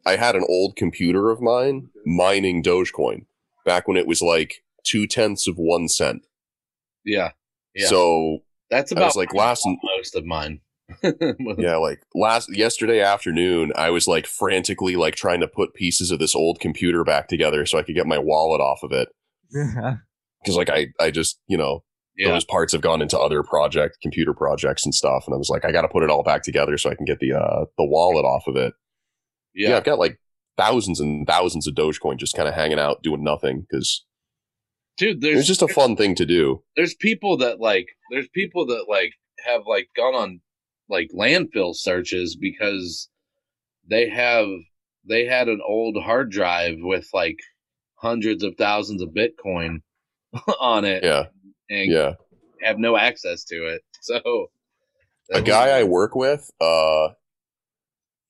[0.06, 3.26] I had an old computer of mine mining Dogecoin
[3.64, 6.22] back when it was like two tenths of one cent.
[7.04, 7.32] yeah,
[7.74, 7.88] Yeah.
[7.88, 10.60] So that's I about was like last most of mine.
[11.58, 16.18] yeah, like last yesterday afternoon, I was like frantically like trying to put pieces of
[16.18, 19.08] this old computer back together so I could get my wallet off of it
[19.50, 21.84] because like I I just you know
[22.16, 22.28] yeah.
[22.28, 25.64] those parts have gone into other project computer projects and stuff, and I was like
[25.64, 27.84] I got to put it all back together so I can get the uh the
[27.84, 28.72] wallet off of it.
[29.54, 29.76] Yeah, yeah.
[29.76, 30.18] I've got like
[30.56, 34.04] thousands and thousands of Dogecoin just kind of hanging out doing nothing because
[34.98, 35.20] dude.
[35.20, 36.62] There's it's just a fun thing to do.
[36.76, 39.12] there's people that like there's people that like
[39.44, 40.40] have like gone on
[40.90, 43.08] like landfill searches because
[43.88, 44.46] they have
[45.08, 47.38] they had an old hard drive with like
[47.94, 49.80] hundreds of thousands of Bitcoin
[50.60, 51.24] on it Yeah,
[51.70, 52.12] and yeah.
[52.62, 53.82] have no access to it.
[54.00, 54.46] So
[55.32, 57.08] A guy I work with, uh,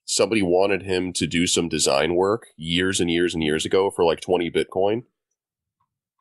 [0.04, 4.04] somebody wanted him to do some design work years and years and years ago for
[4.04, 5.02] like 20 Bitcoin.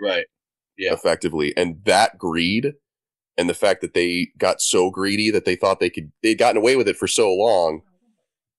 [0.00, 0.26] right.
[0.78, 0.92] Yeah.
[0.92, 1.56] effectively.
[1.56, 2.74] And that greed
[3.38, 6.58] and the fact that they got so greedy that they thought they could, they'd gotten
[6.58, 7.82] away with it for so long.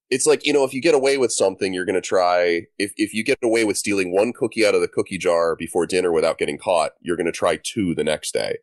[0.10, 2.94] It's like, you know, if you get away with something, you're going to try, if,
[2.96, 6.12] if you get away with stealing one cookie out of the cookie jar before dinner
[6.12, 8.58] without getting caught, you're going to try two the next day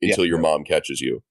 [0.00, 1.22] until your mom catches you.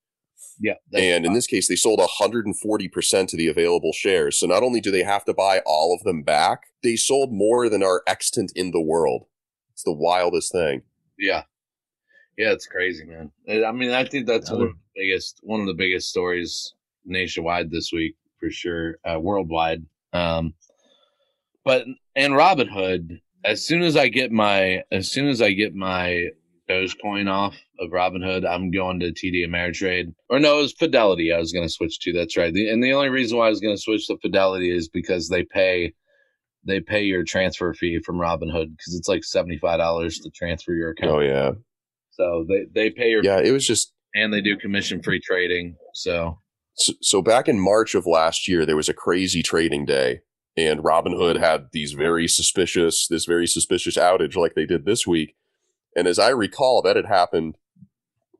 [0.59, 4.39] Yeah, And in this case, they sold 140% of the available shares.
[4.39, 7.67] So not only do they have to buy all of them back, they sold more
[7.67, 9.25] than are extant in the world.
[9.73, 10.83] It's the wildest thing.
[11.19, 11.43] Yeah.
[12.37, 13.31] Yeah, it's crazy, man.
[13.65, 16.73] I mean, I think that's one of the biggest one of the biggest stories
[17.05, 19.83] nationwide this week for sure, uh, worldwide.
[20.13, 20.53] Um,
[21.63, 26.27] but and Robinhood, as soon as I get my as soon as I get my
[26.69, 30.13] Dogecoin off of Robinhood, I'm going to TD Ameritrade.
[30.29, 31.31] Or no, it was Fidelity.
[31.31, 32.13] I was going to switch to.
[32.13, 32.53] That's right.
[32.53, 35.29] The, and the only reason why I was going to switch to Fidelity is because
[35.29, 35.93] they pay
[36.67, 40.73] they pay your transfer fee from Robinhood because it's like seventy five dollars to transfer
[40.73, 41.11] your account.
[41.11, 41.51] Oh, yeah.
[42.11, 45.75] So they, they pay your Yeah, it was just and they do commission free trading.
[45.93, 46.39] So
[46.75, 50.21] so, so back in March of last year, there was a crazy trading day,
[50.57, 55.35] and Robinhood had these very suspicious, this very suspicious outage like they did this week.
[55.95, 57.57] And as I recall, that had happened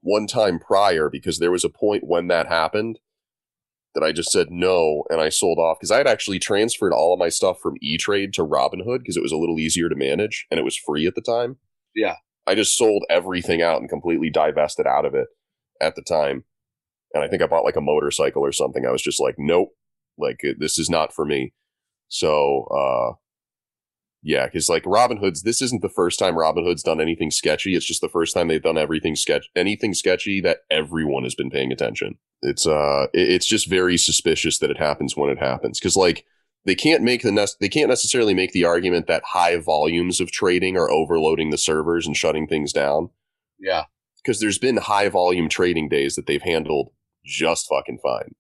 [0.02, 3.00] one time prior because there was a point when that happened
[3.96, 7.14] that I just said no and I sold off because I had actually transferred all
[7.14, 9.96] of my stuff from E Trade to Robinhood because it was a little easier to
[9.96, 11.58] manage and it was free at the time.
[11.96, 12.16] Yeah.
[12.46, 15.28] I just sold everything out and completely divested out of it
[15.82, 16.44] at the time.
[17.16, 18.86] And I think I bought like a motorcycle or something.
[18.86, 19.70] I was just like, nope,
[20.18, 21.54] like this is not for me.
[22.10, 23.14] So, uh,
[24.22, 27.76] yeah, because like Robin Hood's, this isn't the first time Robin Hood's done anything sketchy.
[27.76, 31.52] It's just the first time they've done everything sketch, anything sketchy that everyone has been
[31.52, 32.18] paying attention.
[32.42, 35.80] It's uh, it- it's just very suspicious that it happens when it happens.
[35.80, 36.26] Because like
[36.66, 40.32] they can't make the nec- they can't necessarily make the argument that high volumes of
[40.32, 43.10] trading are overloading the servers and shutting things down
[43.60, 43.84] yeah,
[44.24, 46.90] because there's been high volume trading days that they've handled
[47.26, 48.36] just fucking fine.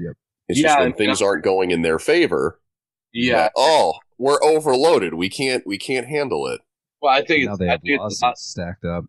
[0.00, 0.16] Yep.
[0.48, 2.60] It's Yeah, just when and- things aren't going in their favor.
[3.12, 3.34] yeah.
[3.36, 5.14] that, oh, we're overloaded.
[5.14, 6.60] We can't we can't handle it.
[7.02, 9.04] Well, I think now it's, they I have think it's not- stacked up.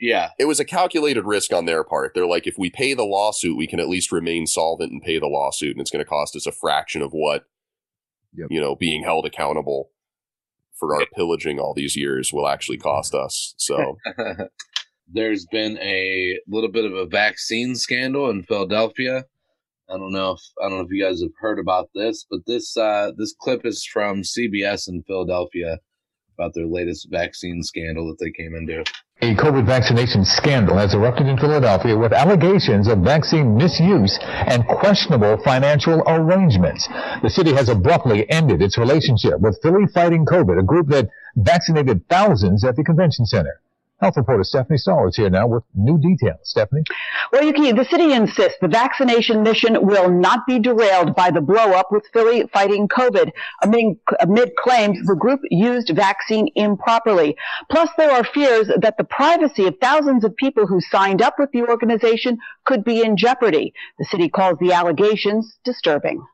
[0.00, 2.12] yeah, It was a calculated risk on their part.
[2.14, 5.18] They're like, if we pay the lawsuit, we can at least remain solvent and pay
[5.18, 7.44] the lawsuit, and it's going to cost us a fraction of what
[8.34, 8.48] Yep.
[8.50, 9.90] you know being held accountable
[10.78, 13.54] for our pillaging all these years will actually cost us.
[13.56, 13.96] So
[15.12, 19.24] there's been a little bit of a vaccine scandal in Philadelphia.
[19.90, 22.40] I don't know if I don't know if you guys have heard about this, but
[22.46, 25.78] this uh, this clip is from CBS in Philadelphia
[26.38, 28.84] about their latest vaccine scandal that they came into.
[29.20, 35.38] A COVID vaccination scandal has erupted in Philadelphia with allegations of vaccine misuse and questionable
[35.38, 36.86] financial arrangements.
[37.22, 42.06] The city has abruptly ended its relationship with Philly Fighting COVID, a group that vaccinated
[42.08, 43.60] thousands at the convention center.
[44.00, 46.38] Health reporter Stephanie Stahl is here now with new details.
[46.44, 46.84] Stephanie?
[47.32, 51.90] Well, Yuki, the city insists the vaccination mission will not be derailed by the blowup
[51.90, 53.32] with Philly fighting COVID
[53.64, 57.36] amid, amid claims the group used vaccine improperly.
[57.72, 61.50] Plus, there are fears that the privacy of thousands of people who signed up with
[61.50, 63.72] the organization could be in jeopardy.
[63.98, 66.24] The city calls the allegations disturbing.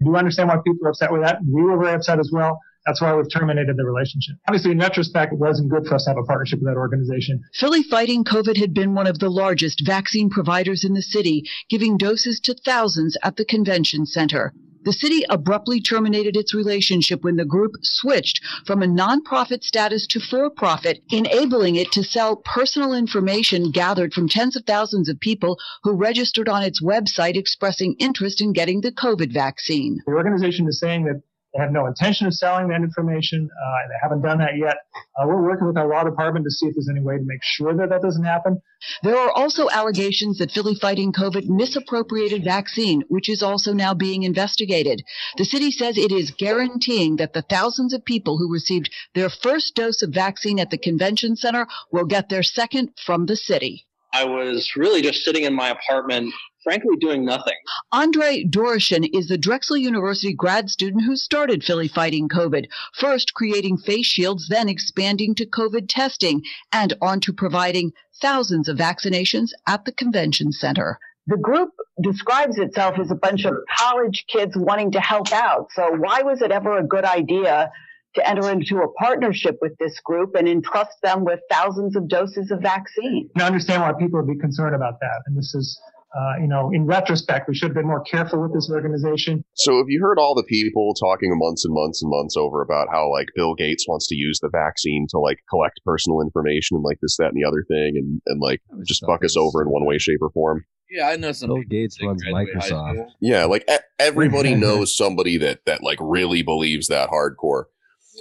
[0.00, 1.40] I do understand why people are upset with that.
[1.46, 2.58] We were very upset as well.
[2.86, 4.36] That's why we've terminated the relationship.
[4.48, 7.40] Obviously, in retrospect, it wasn't good for us to have a partnership with that organization.
[7.54, 11.96] Philly Fighting COVID had been one of the largest vaccine providers in the city, giving
[11.96, 14.52] doses to thousands at the convention center.
[14.84, 20.18] The city abruptly terminated its relationship when the group switched from a nonprofit status to
[20.18, 25.56] for profit, enabling it to sell personal information gathered from tens of thousands of people
[25.84, 30.00] who registered on its website expressing interest in getting the COVID vaccine.
[30.04, 31.22] The organization is saying that
[31.54, 33.48] they have no intention of selling that information.
[33.50, 34.76] Uh, they haven't done that yet.
[35.20, 37.42] Uh, we're working with our law department to see if there's any way to make
[37.42, 38.60] sure that that doesn't happen.
[39.02, 44.22] There are also allegations that Philly Fighting COVID misappropriated vaccine, which is also now being
[44.22, 45.02] investigated.
[45.36, 49.74] The city says it is guaranteeing that the thousands of people who received their first
[49.74, 53.86] dose of vaccine at the convention center will get their second from the city.
[54.12, 57.54] I was really just sitting in my apartment frankly doing nothing.
[57.92, 63.78] Andrei Doroshin is the Drexel University grad student who started Philly Fighting COVID, first creating
[63.78, 69.84] face shields, then expanding to COVID testing, and on to providing thousands of vaccinations at
[69.84, 70.98] the convention center.
[71.26, 71.70] The group
[72.02, 75.68] describes itself as a bunch of college kids wanting to help out.
[75.74, 77.70] So why was it ever a good idea
[78.14, 82.50] to enter into a partnership with this group and entrust them with thousands of doses
[82.50, 83.30] of vaccine?
[83.36, 85.22] I understand why people would be concerned about that.
[85.26, 85.80] And this is
[86.14, 89.42] uh, you know, in retrospect, we should have been more careful with this organization.
[89.54, 92.88] So, have you heard all the people talking months and months and months over about
[92.92, 96.84] how like Bill Gates wants to use the vaccine to like collect personal information and
[96.84, 99.68] like this, that, and the other thing, and and like just fuck us over in
[99.68, 100.66] one way, shape, or form?
[100.90, 101.48] Yeah, I know some.
[101.48, 103.06] Bill Gates runs Microsoft.
[103.20, 107.64] Yeah, like e- everybody knows somebody that that like really believes that hardcore.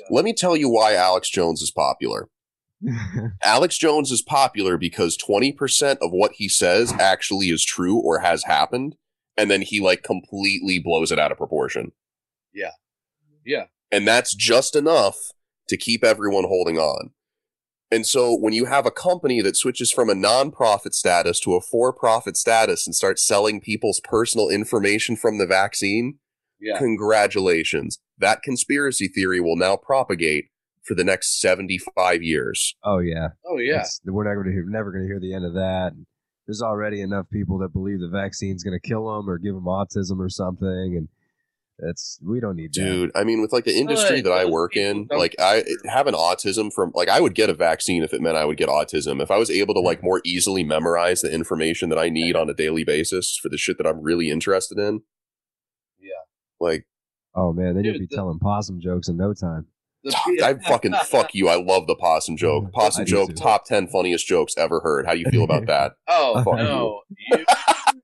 [0.10, 2.30] Let me tell you why Alex Jones is popular.
[3.44, 8.44] Alex Jones is popular because 20% of what he says actually is true or has
[8.44, 8.96] happened.
[9.38, 11.92] And then he like completely blows it out of proportion.
[12.54, 12.72] Yeah.
[13.46, 13.66] Yeah.
[13.92, 15.18] And that's just enough
[15.70, 17.12] to keep everyone holding on.
[17.92, 21.62] And so when you have a company that switches from a nonprofit status to a
[21.62, 26.20] for profit status and starts selling people's personal information from the vaccine,
[26.60, 26.78] yeah.
[26.78, 28.00] congratulations.
[28.21, 30.45] That conspiracy theory will now propagate
[30.84, 32.75] for the next 75 years.
[32.84, 33.29] Oh yeah.
[33.45, 33.81] Oh yeah.
[33.81, 35.91] It's, we're never going to hear, never going to hear the end of that.
[36.47, 39.65] There's already enough people that believe the vaccine's going to kill them or give them
[39.65, 41.07] autism or something, and
[41.79, 43.12] that's we don't need dude.
[43.13, 43.19] That.
[43.19, 46.73] I mean, with like the industry that I work in, like I have an autism
[46.73, 49.21] from like I would get a vaccine if it meant I would get autism.
[49.21, 52.49] If I was able to like more easily memorize the information that I need on
[52.49, 55.01] a daily basis for the shit that I'm really interested in.
[55.99, 56.10] Yeah.
[56.60, 56.86] Like.
[57.34, 59.67] Oh man, then you'll be the, telling possum jokes in no time.
[60.41, 61.48] I fucking fuck you.
[61.48, 62.72] I love the possum joke.
[62.74, 65.06] Possum joke, top ten funniest jokes ever heard.
[65.06, 65.94] How do you feel about that?
[66.08, 67.38] oh fuck no, you.
[67.38, 67.46] you,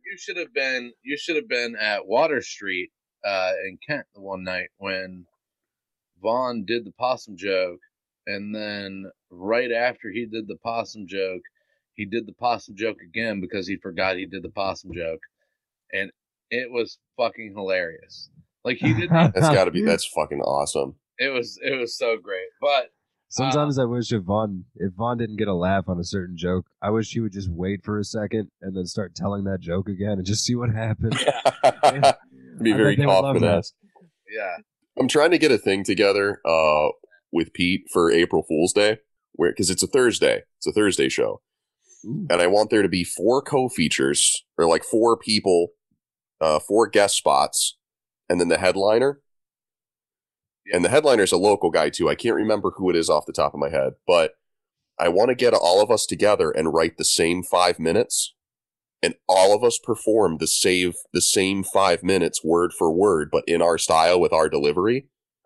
[0.06, 0.92] you should have been.
[1.04, 2.92] You should have been at Water Street
[3.26, 5.26] uh, in Kent the one night when
[6.22, 7.80] Vaughn did the possum joke,
[8.26, 11.42] and then right after he did the possum joke,
[11.94, 15.22] he did the possum joke again because he forgot he did the possum joke,
[15.92, 16.12] and
[16.50, 18.30] it was fucking hilarious.
[18.67, 19.10] Like he did.
[19.10, 19.82] that's got to be.
[19.86, 20.95] That's fucking awesome.
[21.17, 22.47] It was it was so great.
[22.60, 22.91] But
[23.30, 26.36] sometimes uh, I wish if Vaughn if Vaughn didn't get a laugh on a certain
[26.36, 29.62] joke, I wish he would just wait for a second and then start telling that
[29.62, 31.15] joke again and just see what happens.
[32.62, 33.73] Be very Kaufman esque.
[34.30, 34.58] Yeah.
[34.99, 36.89] I'm trying to get a thing together uh,
[37.32, 38.97] with Pete for April Fool's Day,
[39.32, 41.41] where because it's a Thursday, it's a Thursday show,
[42.03, 42.27] Ooh.
[42.30, 45.69] and I want there to be four co-features or like four people,
[46.41, 47.77] uh, four guest spots,
[48.30, 49.20] and then the headliner
[50.72, 52.10] and the headliner is a local guy too.
[52.10, 54.34] I can't remember who it is off the top of my head, but
[54.99, 58.34] I want to get all of us together and write the same five minutes,
[59.01, 63.43] and all of us perform the save the same five minutes word for word, but
[63.47, 65.08] in our style with our delivery.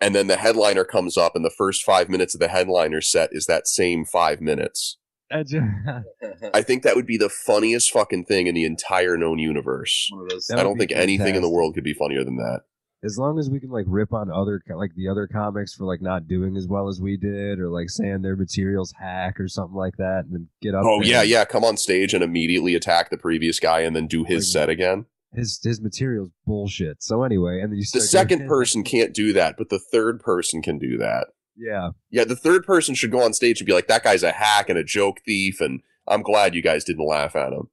[0.00, 3.30] and then the headliner comes up, and the first five minutes of the headliner set
[3.32, 4.98] is that same five minutes.
[6.54, 10.10] I think that would be the funniest fucking thing in the entire known universe.
[10.52, 10.96] I don't think fantastic.
[10.96, 12.60] anything in the world could be funnier than that.
[13.04, 16.00] As long as we can like rip on other like the other comics for like
[16.00, 19.74] not doing as well as we did or like saying their materials hack or something
[19.74, 21.44] like that and then get up oh yeah yeah.
[21.44, 24.68] Come on stage and immediately attack the previous guy and then do his like, set
[24.68, 25.06] again.
[25.34, 27.02] his his materials bullshit.
[27.02, 30.62] So anyway and then you the second person can't do that but the third person
[30.62, 31.26] can do that
[31.56, 31.90] Yeah.
[32.10, 34.68] Yeah, the third person should go on stage and be like, "That guy's a hack
[34.68, 37.68] and a joke thief," and I'm glad you guys didn't laugh at him.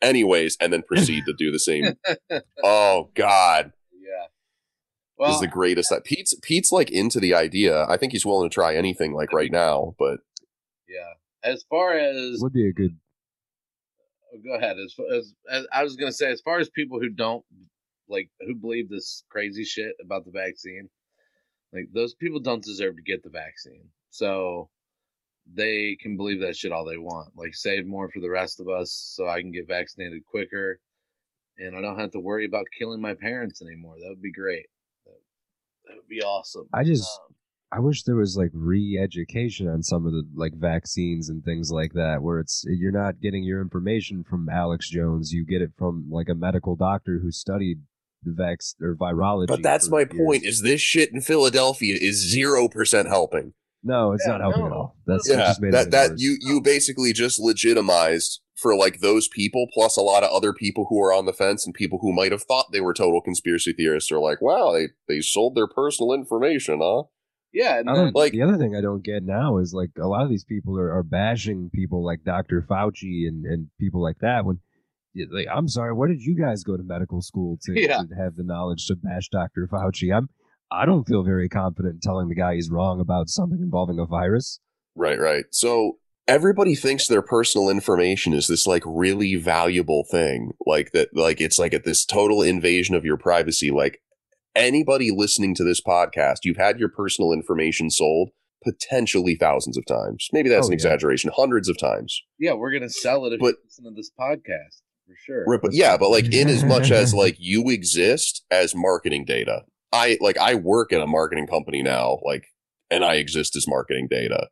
[0.00, 1.94] Anyways, and then proceed to do the same.
[2.62, 4.26] Oh God, Yeah.
[4.26, 4.30] this
[5.18, 5.90] Well, is the greatest.
[5.90, 7.84] That Pete's Pete's like into the idea.
[7.88, 9.94] I think he's willing to try anything like right now.
[9.98, 10.20] But
[10.88, 11.14] yeah.
[11.42, 12.96] As far as Would be a good.
[14.34, 14.76] oh, go ahead.
[14.78, 17.44] As, as as I was gonna say, as far as people who don't
[18.08, 20.88] like who believe this crazy shit about the vaccine,
[21.72, 23.88] like those people don't deserve to get the vaccine.
[24.10, 24.70] So
[25.54, 27.30] they can believe that shit all they want.
[27.36, 30.80] Like save more for the rest of us, so I can get vaccinated quicker,
[31.58, 33.96] and I don't have to worry about killing my parents anymore.
[33.98, 34.66] That would be great.
[35.06, 35.20] That,
[35.86, 36.68] that would be awesome.
[36.72, 37.08] I just.
[37.26, 37.34] Um,
[37.70, 41.92] I wish there was like re-education on some of the like vaccines and things like
[41.92, 46.06] that, where it's you're not getting your information from Alex Jones, you get it from
[46.10, 47.80] like a medical doctor who studied
[48.22, 49.46] the vax or virology.
[49.48, 50.12] but that's my years.
[50.16, 50.44] point.
[50.44, 53.54] Is this shit in Philadelphia is zero percent helping?
[53.84, 54.96] No, it's Yeah, not helping at all.
[55.06, 56.20] That's it yeah, just made that it that worse.
[56.20, 60.86] you you basically just legitimized for like those people plus a lot of other people
[60.88, 63.72] who are on the fence and people who might have thought they were total conspiracy
[63.72, 67.04] theorists are like, wow, they they sold their personal information, huh?
[67.52, 70.22] yeah, and then, like- the other thing I don't get now is like a lot
[70.24, 72.66] of these people are, are bashing people like Dr.
[72.68, 74.44] Fauci and, and people like that.
[74.44, 74.67] When yeah,
[75.30, 77.98] like, I'm sorry, what did you guys go to medical school to, Yeah.
[78.08, 79.68] to have the knowledge to bash Dr.
[79.70, 80.14] Fauci?
[80.16, 80.28] I'm
[80.70, 84.04] I don't feel very confident in telling the guy he's wrong about something involving a
[84.04, 84.60] virus.
[84.94, 85.44] Right, right.
[85.50, 85.96] So
[86.26, 91.58] everybody thinks their personal information is this like really valuable thing, like that, like it's
[91.58, 93.70] like at this total invasion of your privacy.
[93.70, 94.02] Like
[94.54, 98.28] anybody listening to this podcast, you've had your personal information sold
[98.64, 100.28] potentially thousands of times.
[100.32, 100.74] Maybe that's Oh, an yeah.
[100.74, 102.20] exaggeration, hundreds of times.
[102.38, 105.44] yeah, we're gonna sell it if But- you listen to this podcast for sure.
[105.46, 109.62] Right, but yeah, but like in as much as like you exist as marketing data.
[109.92, 112.46] I like I work at a marketing company now, like
[112.90, 114.48] and I exist as marketing data,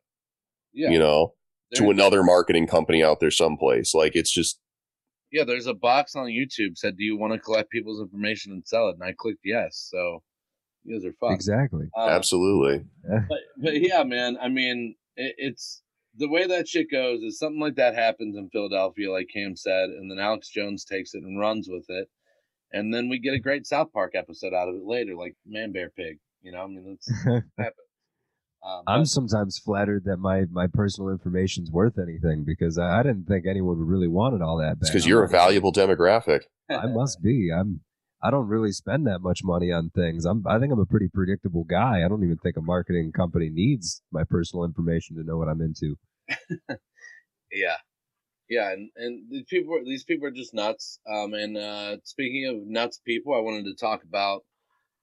[0.73, 1.33] Yeah, you know,
[1.75, 3.93] to another marketing company out there someplace.
[3.93, 4.59] Like it's just
[5.31, 5.43] yeah.
[5.43, 8.89] There's a box on YouTube said, "Do you want to collect people's information and sell
[8.89, 9.87] it?" And I clicked yes.
[9.91, 10.23] So
[10.83, 11.35] you guys are fucked.
[11.35, 11.89] Exactly.
[11.95, 12.85] Um, absolutely.
[13.03, 14.37] But, but yeah, man.
[14.41, 15.83] I mean, it, it's
[16.17, 19.89] the way that shit goes is something like that happens in Philadelphia, like Cam said,
[19.89, 22.07] and then Alex Jones takes it and runs with it,
[22.71, 25.71] and then we get a great South Park episode out of it later, like Man
[25.71, 26.17] Bear Pig.
[26.41, 27.23] You know, I mean, that's
[27.57, 27.75] happens.
[28.65, 33.03] Um, I'm but- sometimes flattered that my, my personal information's worth anything because I, I
[33.03, 34.93] didn't think anyone would really want it all that It's bad.
[34.93, 36.41] because you're a valuable demographic.
[36.69, 37.49] I must be.
[37.55, 37.81] I'm.
[38.21, 40.25] I don't really spend that much money on things.
[40.25, 40.43] I'm.
[40.47, 42.03] I think I'm a pretty predictable guy.
[42.03, 45.61] I don't even think a marketing company needs my personal information to know what I'm
[45.61, 45.95] into.
[47.51, 47.77] Yeah,
[48.49, 50.99] yeah, and and these people, are- these people are just nuts.
[51.09, 54.43] Um, and uh, speaking of nuts people, I wanted to talk about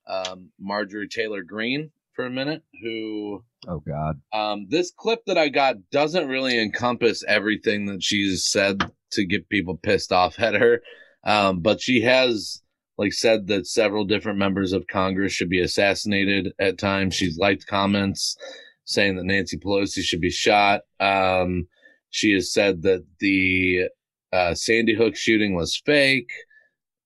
[0.07, 4.21] um, Marjorie Taylor Greene for a minute, who Oh God.
[4.33, 9.49] um, this clip that I got doesn't really encompass everything that she's said to get
[9.49, 10.83] people pissed off at her,
[11.25, 12.61] um, but she has
[12.99, 17.15] like said that several different members of Congress should be assassinated at times.
[17.15, 18.37] She's liked comments
[18.85, 20.83] saying that Nancy Pelosi should be shot.
[21.01, 21.67] Um,
[22.11, 23.89] she has said that the
[24.33, 26.31] uh, Sandy Hook shooting was fake,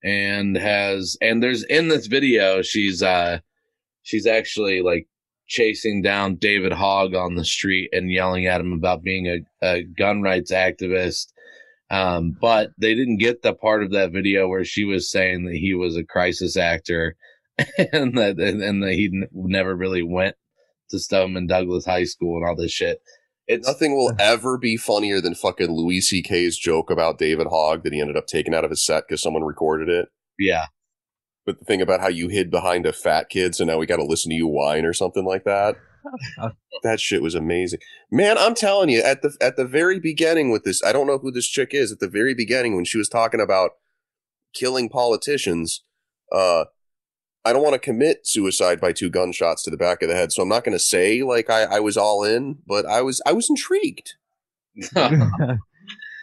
[0.02, 3.38] and has and there's in this video she's uh
[4.02, 5.08] she's actually like
[5.46, 9.82] chasing down David Hogg on the street and yelling at him about being a, a
[9.82, 11.32] gun rights activist.
[11.90, 15.54] Um, but they didn't get the part of that video where she was saying that
[15.54, 17.16] he was a crisis actor
[17.92, 20.36] and that and, and that he n- never really went
[20.90, 23.00] to Stoneman Douglas High School and all this shit.
[23.46, 27.92] It's Nothing will ever be funnier than fucking Louis C.K.'s joke about David Hogg that
[27.92, 30.08] he ended up taking out of his set because someone recorded it.
[30.38, 30.66] yeah,
[31.46, 33.96] But the thing about how you hid behind a fat kid, so now we got
[33.96, 35.76] to listen to you whine or something like that.
[36.82, 37.80] that shit was amazing,
[38.10, 38.38] man.
[38.38, 41.30] I'm telling you, at the at the very beginning with this, I don't know who
[41.30, 41.92] this chick is.
[41.92, 43.72] At the very beginning, when she was talking about
[44.54, 45.82] killing politicians,
[46.32, 46.66] uh,
[47.44, 50.32] I don't want to commit suicide by two gunshots to the back of the head,
[50.32, 53.22] so I'm not going to say like I, I was all in, but I was
[53.26, 54.14] I was intrigued.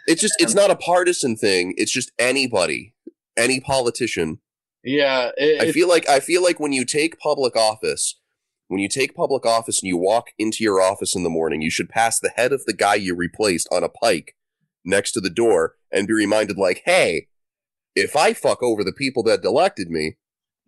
[0.08, 1.74] It's just it's not a partisan thing.
[1.76, 2.94] It's just anybody,
[3.36, 4.38] any politician
[4.86, 5.32] yeah.
[5.36, 8.18] It, I feel like I feel like when you take public office,
[8.68, 11.70] when you take public office and you walk into your office in the morning, you
[11.70, 14.36] should pass the head of the guy you replaced on a pike
[14.84, 17.26] next to the door and be reminded like, "Hey,
[17.96, 20.18] if I fuck over the people that elected me,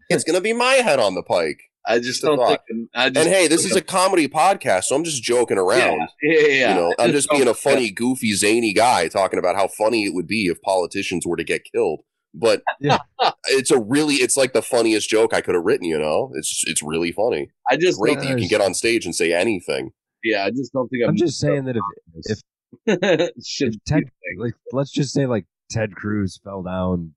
[0.09, 2.61] it's going to be my head on the pike." I just don't thought.
[2.69, 2.91] think.
[2.95, 6.09] I just And hey, this is a comedy podcast, so I'm just joking around.
[6.23, 6.69] yeah, yeah, yeah.
[6.71, 10.13] You know, I'm just being a funny, goofy, zany guy talking about how funny it
[10.13, 12.01] would be if politicians were to get killed
[12.35, 12.99] but Yeah.
[13.47, 15.87] it's a really it's like the funniest joke I could have written.
[15.87, 17.51] You know, it's it's really funny.
[17.71, 19.93] I just Great don't, that you can get on stage and say anything.
[20.23, 22.39] yeah, I just don't think I'm, I'm just saying that if
[22.87, 23.31] if
[23.61, 24.05] if Ted
[24.39, 27.15] like let's just say like Ted Cruz fell down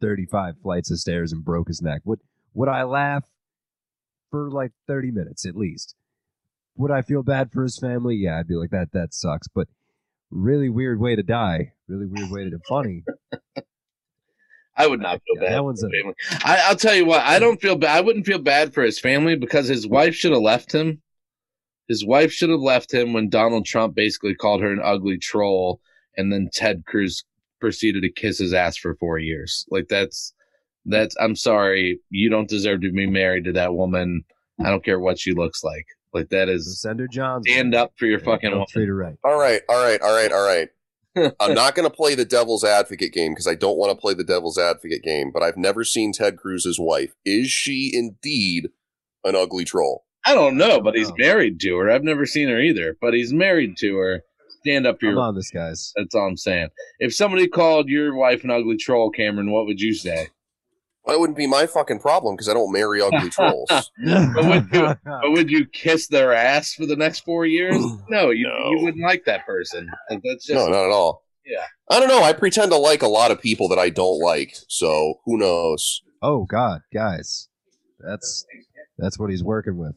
[0.00, 2.02] 35 flights of stairs and broke his neck.
[2.04, 2.20] Would
[2.54, 3.24] would I laugh
[4.30, 5.94] for like 30 minutes at least?
[6.76, 8.16] Would I feel bad for his family?
[8.16, 9.68] Yeah, I'd be like that that sucks, but
[10.30, 11.72] really weird way to die.
[11.88, 13.04] Really weird way to do funny.
[14.76, 15.52] I would not feel Yeah, bad.
[15.52, 16.14] that for one's his a- family.
[16.44, 17.20] I, I'll tell you what.
[17.22, 17.96] I don't feel bad.
[17.96, 21.02] I wouldn't feel bad for his family because his wife should have left him.
[21.88, 25.80] His wife should have left him when Donald Trump basically called her an ugly troll,
[26.16, 27.22] and then Ted Cruz
[27.60, 29.66] proceeded to kiss his ass for four years.
[29.70, 30.32] Like that's
[30.84, 31.16] that's.
[31.20, 34.24] I'm sorry, you don't deserve to be married to that woman.
[34.64, 35.86] I don't care what she looks like.
[36.12, 37.46] Like that is So is John's.
[37.48, 38.66] stand up for your fucking woman.
[38.68, 39.16] treat her right.
[39.24, 40.68] All right, all right, all right, all right.
[41.40, 44.14] I'm not going to play the devil's advocate game because I don't want to play
[44.14, 47.12] the devil's advocate game, but I've never seen Ted Cruz's wife.
[47.24, 48.68] Is she indeed
[49.24, 50.04] an ugly troll?
[50.24, 51.90] I don't know, but he's married to her.
[51.90, 54.22] I've never seen her either, but he's married to her.
[54.60, 55.92] Stand up for I'm your on this, guys.
[55.96, 56.68] That's all I'm saying.
[57.00, 60.28] If somebody called your wife an ugly troll, Cameron, what would you say?
[61.06, 63.68] That wouldn't be my fucking problem because I don't marry ugly trolls.
[63.68, 67.82] But would you, but would you kiss their ass for the next four years?
[68.08, 68.70] No, you No.
[68.70, 69.90] you wouldn't like that person.
[70.10, 71.24] And that's just no, not at all.
[71.44, 71.64] yeah.
[71.90, 72.22] I don't know.
[72.22, 76.02] I pretend to like a lot of people that I don't like, so who knows?
[76.22, 77.48] oh God, guys,
[77.98, 78.46] that's
[78.96, 79.94] that's what he's working with.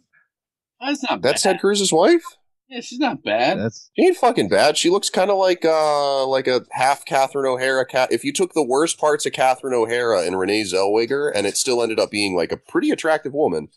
[0.81, 1.53] That's not That's bad.
[1.53, 2.23] Ted Cruz's wife.
[2.69, 3.59] Yeah, she's not bad.
[3.59, 4.75] That's She ain't fucking bad.
[4.77, 8.11] She looks kind of like uh like a half Catherine O'Hara cat.
[8.11, 11.81] If you took the worst parts of Catherine O'Hara and Renee Zellweger, and it still
[11.83, 13.67] ended up being like a pretty attractive woman.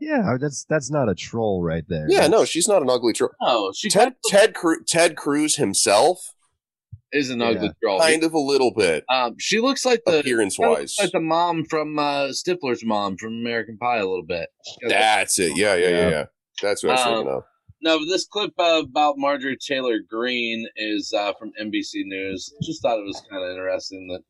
[0.00, 0.36] yeah.
[0.40, 2.06] That's that's not a troll right there.
[2.08, 3.30] Yeah, no, she's not an ugly troll.
[3.42, 6.18] oh, she Ted kind Ted Cru- Ted Cruz himself,
[7.12, 7.72] is an ugly Yeah.
[7.82, 8.00] troll.
[8.00, 10.96] kind of a little bit Um, she looks like the appearance kinda wise.
[10.98, 14.48] like the mom from uh, Stifler's mom from American Pie a little bit.
[14.66, 15.56] She's That's it.
[15.56, 16.08] Yeah, yeah, yeah, Yeah.
[16.10, 16.24] yeah.
[16.62, 17.42] That's what I was Um, thinking of.
[17.84, 22.50] No, this clip uh, about Marjorie Taylor Greene is uh, from NBC News.
[22.62, 24.22] Just thought it was kind of interesting that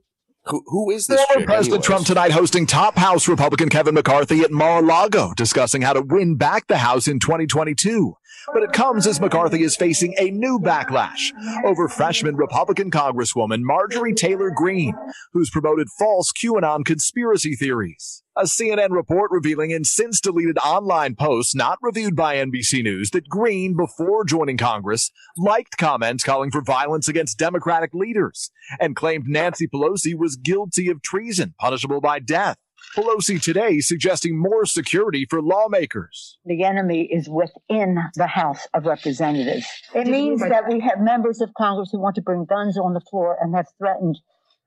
[0.46, 1.24] Who, who is this?
[1.26, 1.86] Former President anyways?
[1.86, 6.66] Trump tonight hosting top House Republican Kevin McCarthy at Mar-a-Lago, discussing how to win back
[6.66, 8.16] the House in 2022.
[8.52, 11.30] But it comes as McCarthy is facing a new backlash
[11.64, 14.96] over freshman Republican Congresswoman Marjorie Taylor Greene,
[15.32, 18.23] who's promoted false QAnon conspiracy theories.
[18.36, 23.28] A CNN report revealing in since deleted online posts not reviewed by NBC News that
[23.28, 29.68] Greene, before joining Congress, liked comments calling for violence against Democratic leaders and claimed Nancy
[29.68, 32.56] Pelosi was guilty of treason, punishable by death.
[32.96, 36.36] Pelosi today suggesting more security for lawmakers.
[36.44, 39.64] the enemy is within the House of Representatives.
[39.94, 43.00] It means that we have members of Congress who want to bring guns on the
[43.00, 44.18] floor and have threatened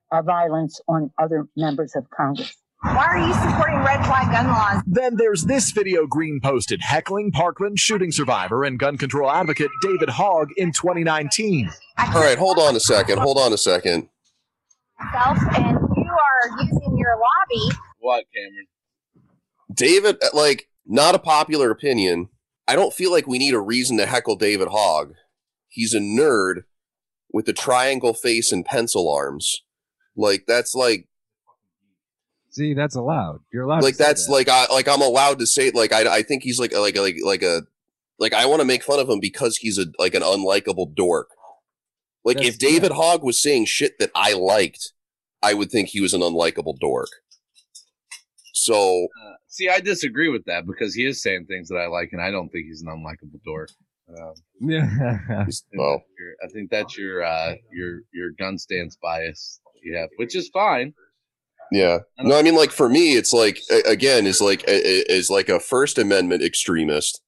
[0.09, 2.55] uh, violence on other members of Congress.
[2.82, 4.84] Why are you supporting red flag gun laws?
[4.86, 10.09] Then there's this video Greene posted heckling Parkland shooting survivor and gun control advocate David
[10.09, 11.71] Hogg in 2019.
[11.97, 13.17] All right, hold on a second.
[13.19, 14.09] Hold on a second.
[14.99, 17.75] Myself and you are using your lobby.
[17.99, 18.67] what, Cameron?
[19.73, 22.30] David, like, not a popular opinion.
[22.67, 25.13] I don't feel like we need a reason to heckle David Hogg.
[25.67, 26.63] He's a nerd
[27.32, 29.63] with a triangle face and pencil arms.
[30.15, 31.07] Like that's like
[32.58, 33.41] See, that's allowed.
[33.53, 33.84] You're allowed.
[33.84, 34.32] like to say that's that.
[34.32, 36.95] like I like I'm allowed to say like I I think he's like a- like
[36.95, 37.62] a- like like a
[38.18, 41.30] like I want to make fun of him because he's a like an unlikable dork.
[42.26, 42.97] Like That's- if David yeah.
[42.97, 44.91] Hogg was saying shit that I liked,
[45.43, 47.10] I would think he was an unlikable dork.
[48.53, 52.10] So Uh, see, I disagree with that because he is saying things that I like,
[52.12, 53.70] and I don't think he's an unlikable dork.
[54.10, 55.20] Um, yeah.
[55.76, 56.01] well,
[56.43, 60.93] I think that's your uh, your your gun stance bias you have, which is fine.
[61.72, 61.99] Yeah.
[62.20, 65.49] No, I mean, like for me, it's like again, is like a- a- is like
[65.49, 67.22] a First Amendment extremist.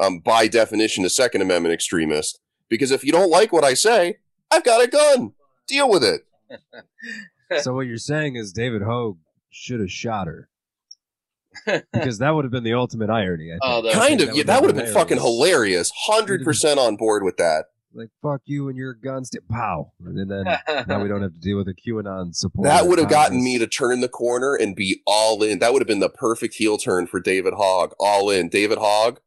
[0.00, 2.40] Um, by definition, a Second Amendment extremist.
[2.68, 4.16] Because if you don't like what I say,
[4.50, 5.32] I've got a gun.
[5.68, 6.22] Deal with it.
[7.62, 9.18] so what you're saying is David Hogg
[9.50, 10.48] should have shot her.
[11.92, 13.50] because that would have been the ultimate irony.
[13.50, 13.60] I think.
[13.62, 14.28] Oh, that- Kind of.
[14.28, 15.92] Yeah, would that have would have been been fucking hilarious.
[16.06, 17.66] Hundred percent on board with that.
[17.94, 19.30] Like fuck you and your guns.
[19.30, 20.44] To, pow, and then
[20.86, 22.64] now we don't have to deal with a QAnon support.
[22.66, 25.58] That would have gotten me to turn the corner and be all in.
[25.58, 27.92] That would have been the perfect heel turn for David Hogg.
[28.00, 28.48] All in.
[28.48, 29.20] David Hogg.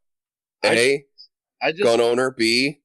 [0.64, 1.04] A.
[1.62, 2.30] I just gun owner.
[2.30, 2.80] B.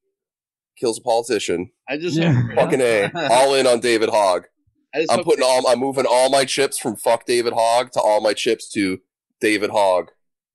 [0.77, 1.71] Kills a politician.
[1.87, 2.41] I just Yeah.
[2.55, 3.11] Fucking A.
[3.31, 4.45] All in on David Hogg.
[4.93, 8.01] I just I'm putting all I'm moving all my chips from fuck David Hogg to
[8.01, 8.99] all my chips to
[9.39, 10.09] David Hogg.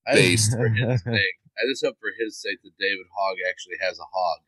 [0.07, 0.53] I just, based.
[0.53, 4.05] for his sake, I just hope for his sake that David Hogg actually has a
[4.13, 4.41] hog.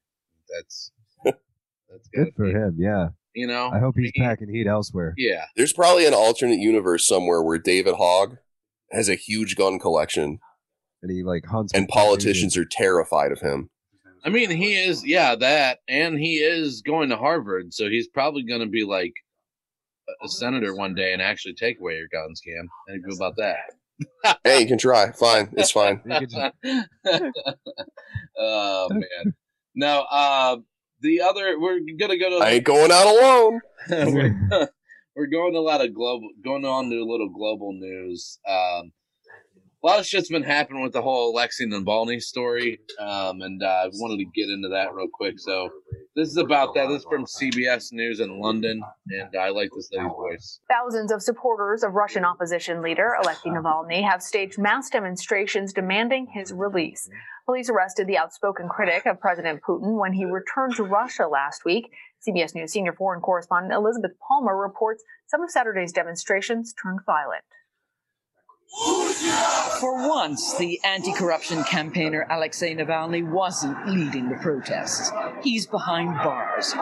[0.54, 0.90] That's
[1.24, 2.76] that's Good gotta for be- him.
[2.78, 3.08] Yeah.
[3.34, 5.14] You know, I hope he's packing heat elsewhere.
[5.16, 5.44] yeah.
[5.56, 8.38] There's probably an alternate universe somewhere where David Hogg
[8.90, 10.38] has a huge gun collection
[11.02, 11.72] And he like hunts.
[11.74, 13.70] and politicians are terrified of him.
[14.24, 18.42] I mean, he is, yeah, that, and he is going to Harvard, so he's probably
[18.42, 19.12] going to be like
[20.08, 22.68] a- a senator one day and actually take away your guns, Cam.
[22.88, 24.38] How do you feel about that?
[24.42, 25.12] Hey, you can try.
[25.12, 25.50] Fine.
[25.56, 26.00] It's fine.
[28.38, 29.34] oh man,
[29.78, 30.04] no.
[30.10, 30.56] Uh,
[31.00, 32.44] the other, we're gonna go to.
[32.44, 33.60] I ain't going out alone.
[33.88, 34.48] we're,
[35.16, 38.40] we're going to a lot of global, going on to a little global news.
[38.46, 38.92] Um,
[39.88, 43.84] a lot of shit's been happening with the whole Alexei Navalny story, um, and uh,
[43.84, 45.38] I wanted to get into that real quick.
[45.38, 45.70] So
[46.14, 46.88] this is about that.
[46.88, 50.60] This is from CBS News in London, and I like this lady's voice.
[50.68, 56.52] Thousands of supporters of Russian opposition leader Alexei Navalny have staged mass demonstrations demanding his
[56.52, 57.08] release.
[57.46, 61.90] Police arrested the outspoken critic of President Putin when he returned to Russia last week.
[62.28, 67.44] CBS News senior foreign correspondent Elizabeth Palmer reports some of Saturday's demonstrations turned violent.
[69.80, 75.10] For once, the anti corruption campaigner Alexei Navalny wasn't leading the protests.
[75.42, 76.74] He's behind bars.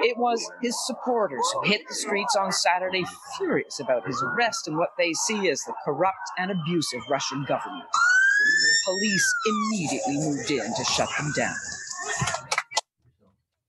[0.00, 3.04] It was his supporters who hit the streets on Saturday
[3.36, 7.88] furious about his arrest and what they see as the corrupt and abusive Russian government.
[8.84, 11.56] Police immediately moved in to shut them down.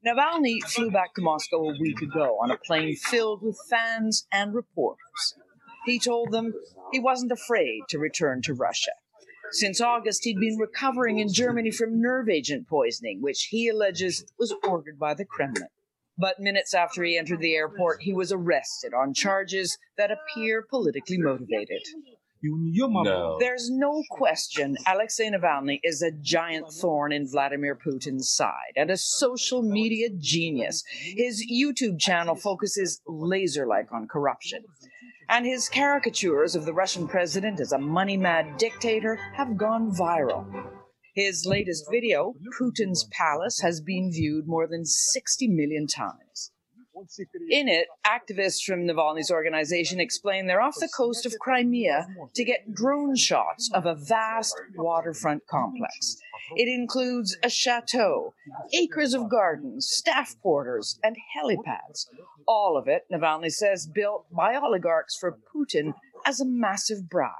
[0.06, 4.54] Navalny flew back to Moscow a week ago on a plane filled with fans and
[4.54, 5.36] reporters.
[5.86, 6.53] He told them
[6.91, 8.91] he wasn't afraid to return to Russia.
[9.51, 14.53] Since August, he'd been recovering in Germany from nerve agent poisoning, which he alleges was
[14.63, 15.69] ordered by the Kremlin.
[16.17, 21.17] But minutes after he entered the airport, he was arrested on charges that appear politically
[21.17, 21.82] motivated.
[22.41, 23.38] No.
[23.39, 28.95] There's no question Alexei Navalny is a giant thorn in Vladimir Putin's side and a
[28.95, 30.84] social media genius.
[31.01, 34.63] His YouTube channel focuses laser like on corruption.
[35.30, 40.43] And his caricatures of the Russian president as a money mad dictator have gone viral.
[41.13, 46.51] His latest video, Putin's Palace, has been viewed more than 60 million times.
[47.50, 52.74] In it, activists from Navalny's organization explain they're off the coast of Crimea to get
[52.74, 56.18] drone shots of a vast waterfront complex.
[56.56, 58.34] It includes a chateau,
[58.74, 62.08] acres of gardens, staff quarters, and helipads.
[62.47, 65.93] All of it, Navalny says, built by oligarchs for Putin
[66.26, 67.34] as a massive bribe.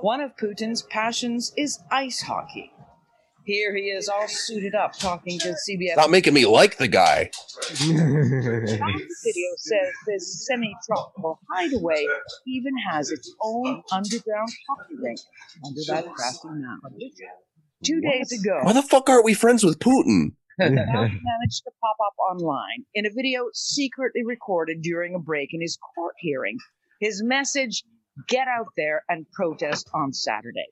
[0.00, 2.72] One of Putin's passions is ice hockey.
[3.44, 5.96] Here he is all suited up talking to CBS.
[5.96, 7.30] Not making me like the guy.
[7.70, 12.06] The video says this semi-tropical hideaway
[12.46, 15.18] even has its own underground hockey rink
[15.66, 17.10] under that crafty mountain.
[17.84, 20.34] Two days ago, Why the fuck aren't we friends with Putin?
[20.58, 25.48] the mountain managed to pop up online in a video secretly recorded during a break
[25.52, 26.58] in his court hearing.
[27.00, 27.82] His message:
[28.28, 30.66] "Get out there and protest on Saturday."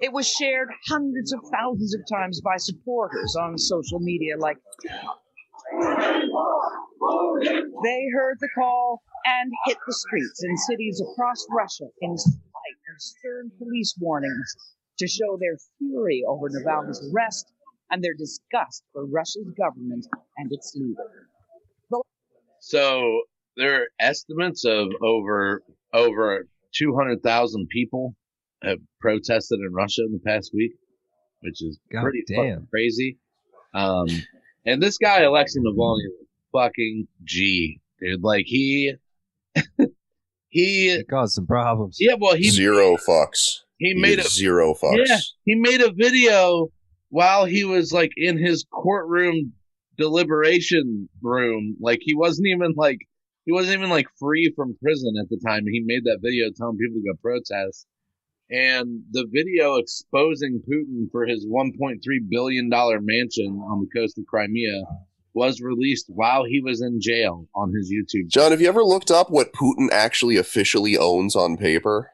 [0.00, 4.58] It was shared hundreds of thousands of times by supporters on social media like
[7.82, 13.00] they heard the call and hit the streets in cities across Russia in spite of
[13.00, 14.54] stern police warnings
[14.98, 17.52] to show their fury over Navalny's arrest
[17.90, 20.06] and their disgust for Russia's government
[20.38, 21.28] and its leader.
[22.60, 23.22] So
[23.56, 25.62] there are estimates of over
[25.92, 28.14] over two hundred thousand people
[28.62, 30.72] have protested in Russia in the past week,
[31.40, 32.36] which is God pretty damn.
[32.36, 33.18] fucking crazy.
[33.74, 34.06] Um,
[34.64, 36.26] and this guy Alexei Navalny is a
[36.58, 38.22] fucking G, dude.
[38.22, 38.94] Like he,
[40.48, 41.98] he, It caused some problems.
[42.00, 42.14] yeah.
[42.18, 43.58] Well, he Zero fucks.
[43.78, 45.04] he made gives a zero fucks.
[45.06, 46.68] yeah, he made a video
[47.10, 49.52] while he was like in his courtroom
[49.98, 51.76] deliberation room.
[51.80, 52.98] Like he wasn't even like
[53.44, 55.64] he wasn't even like free from prison at the time.
[55.66, 57.86] He made that video telling people to go protest.
[58.50, 64.26] And the video exposing Putin for his 1.3 billion dollar mansion on the coast of
[64.26, 64.82] Crimea
[65.34, 68.28] was released while he was in jail on his YouTube.
[68.28, 72.12] John, have you ever looked up what Putin actually officially owns on paper?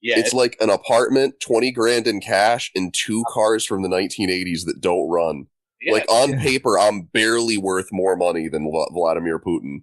[0.00, 4.64] Yeah, it's like an apartment, 20 grand in cash, and two cars from the 1980s
[4.64, 5.46] that don't run.
[5.80, 5.92] Yeah.
[5.92, 9.82] like on paper, I'm barely worth more money than Vladimir Putin.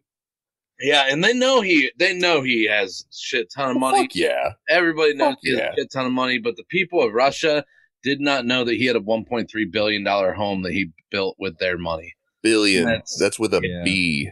[0.80, 4.04] Yeah, and they know he they know he has shit ton of money.
[4.04, 4.54] Fuck yeah.
[4.70, 5.72] Everybody knows Fuck he has yeah.
[5.72, 7.66] a shit ton of money, but the people of Russia
[8.04, 11.58] did not know that he had a 1.3 billion dollar home that he built with
[11.58, 12.16] their money.
[12.42, 12.86] Billion.
[12.86, 14.30] That's- That's, with a B.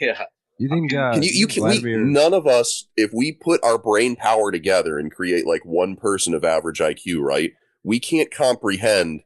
[0.00, 0.14] Yeah.
[0.18, 0.24] Yeah.
[0.58, 3.78] You think uh, Can you, you can we, none of us, if we put our
[3.78, 7.52] brain power together and create like one person of average IQ, right?
[7.82, 9.22] We can't comprehend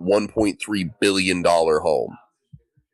[0.00, 2.16] 1.3 billion dollar home.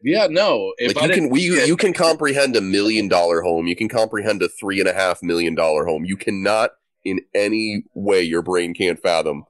[0.02, 0.72] Yeah, no.
[0.78, 3.66] If like I you can we see you can comprehend a million dollar home.
[3.66, 6.04] You can comprehend a three and a half million dollar home.
[6.04, 6.70] You cannot
[7.04, 9.44] in any way your brain can't fathom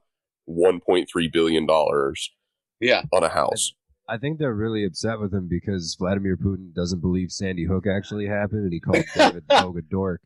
[0.45, 2.31] one point three billion dollars
[2.79, 3.73] yeah on a house.
[4.07, 8.25] I think they're really upset with him because Vladimir Putin doesn't believe Sandy Hook actually
[8.25, 10.21] happened, and he called David Hogg a dork.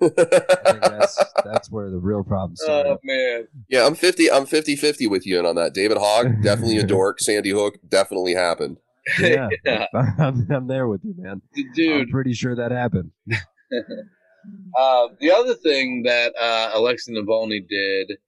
[0.00, 2.90] I think that's that's where the real problem started.
[2.90, 3.48] Oh man.
[3.68, 5.74] Yeah, I'm 50 I'm 50-50 with you on that.
[5.74, 7.20] David Hogg, definitely a dork.
[7.20, 8.78] Sandy Hook definitely happened.
[9.20, 9.86] Yeah, Yeah.
[10.18, 11.42] I'm, I'm there with you, man.
[11.56, 13.10] I'm Dude, pretty sure that happened.
[13.32, 18.18] uh, the other thing that uh, Alexei Navalny did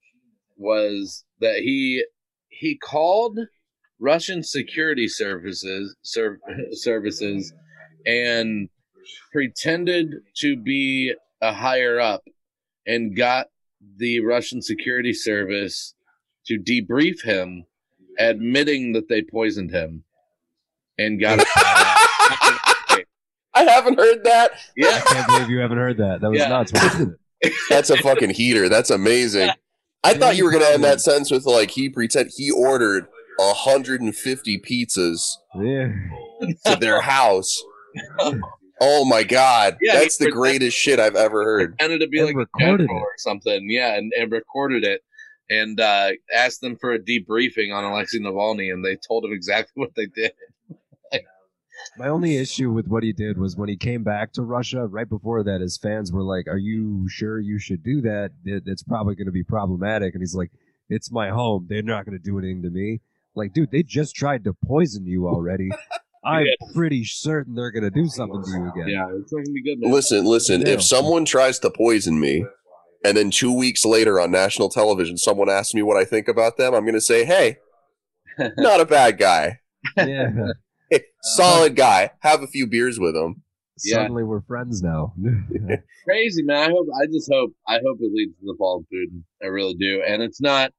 [0.55, 2.03] was that he
[2.49, 3.37] he called
[3.99, 6.39] Russian security services serv-
[6.71, 7.53] services
[8.05, 8.69] and
[9.31, 12.23] pretended to be a higher up
[12.85, 13.47] and got
[13.97, 15.93] the Russian security service
[16.47, 17.65] to debrief him,
[18.17, 20.03] admitting that they poisoned him,
[20.97, 21.47] and got it.
[23.53, 24.51] I haven't heard that.
[24.75, 26.21] Yeah, I can't believe you haven't heard that.
[26.21, 26.47] That was Yeah.
[26.49, 26.71] nuts.
[26.73, 27.17] Wasn't?
[27.69, 28.69] That's a fucking heater.
[28.69, 29.49] That's amazing.
[30.03, 34.59] I thought you were gonna end that sentence with like he pretend he ordered 150
[34.59, 35.91] pizzas Yeah.
[36.65, 37.61] to their house.
[38.79, 41.75] Oh my god, Yeah, that's the greatest shit I've ever heard.
[41.79, 43.69] Ended to be And like a recorded or something.
[43.69, 45.01] Yeah, and, and recorded it
[45.49, 49.71] and uh, asked them for a debriefing on Alexei Navalny, and they told him exactly
[49.81, 50.31] what they did.
[51.97, 54.85] My only issue with what he did was when he came back to Russia.
[54.87, 58.31] Right before that, his fans were like, "Are you sure you should do that?
[58.45, 60.51] It, it's probably going to be problematic." And he's like,
[60.89, 61.65] "It's my home.
[61.69, 63.01] They're not going to do anything to me."
[63.35, 65.69] Like, dude, they just tried to poison you already.
[66.25, 68.87] I'm pretty certain they're going to do something to you again.
[68.89, 69.79] Yeah, it's not gonna be good.
[69.79, 69.91] Man.
[69.91, 70.69] Listen, listen, Yeah.
[70.73, 72.45] if someone tries to poison me
[73.05, 76.57] and then 2 weeks later on national television someone asks me what I think about
[76.57, 77.57] them, I'm going to say, "Hey,
[78.57, 79.59] not a bad guy.
[79.95, 80.31] yeah.
[80.89, 82.11] Hey, solid guy.
[82.19, 83.43] Have a few beers with him."
[83.83, 83.97] Yeah.
[83.97, 85.13] Suddenly we're friends now.
[86.05, 86.69] Crazy man.
[86.69, 86.87] I hope.
[87.01, 87.53] I just hope.
[87.67, 89.23] I hope it leads to the fall of Putin.
[89.41, 90.03] I really do.
[90.05, 90.71] And it's not.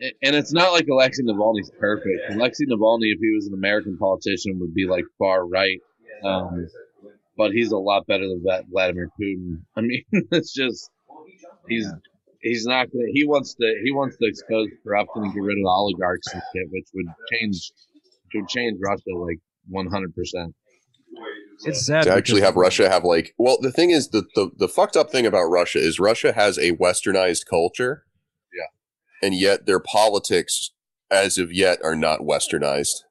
[0.00, 2.22] And it's not like Alexei Navalny's perfect.
[2.30, 5.78] Alexei Navalny, if he was an American politician, would be like far right.
[6.24, 6.66] Um,
[7.36, 9.60] but he's a lot better than that Vladimir Putin.
[9.76, 10.02] I mean,
[10.32, 10.90] it's just
[11.68, 11.86] he's
[12.40, 13.06] he's not gonna.
[13.12, 16.42] He wants to he wants to expose corruption and get rid of the oligarchs and
[16.54, 17.72] shit, which would change
[18.32, 20.54] which would change Russia like one hundred percent.
[21.64, 22.04] it's sad.
[22.04, 25.10] to actually have Russia have like well the thing is the, the the fucked up
[25.10, 28.04] thing about Russia is Russia has a westernized culture.
[28.52, 29.26] Yeah.
[29.26, 30.72] And yet their politics
[31.10, 33.02] as of yet are not westernized.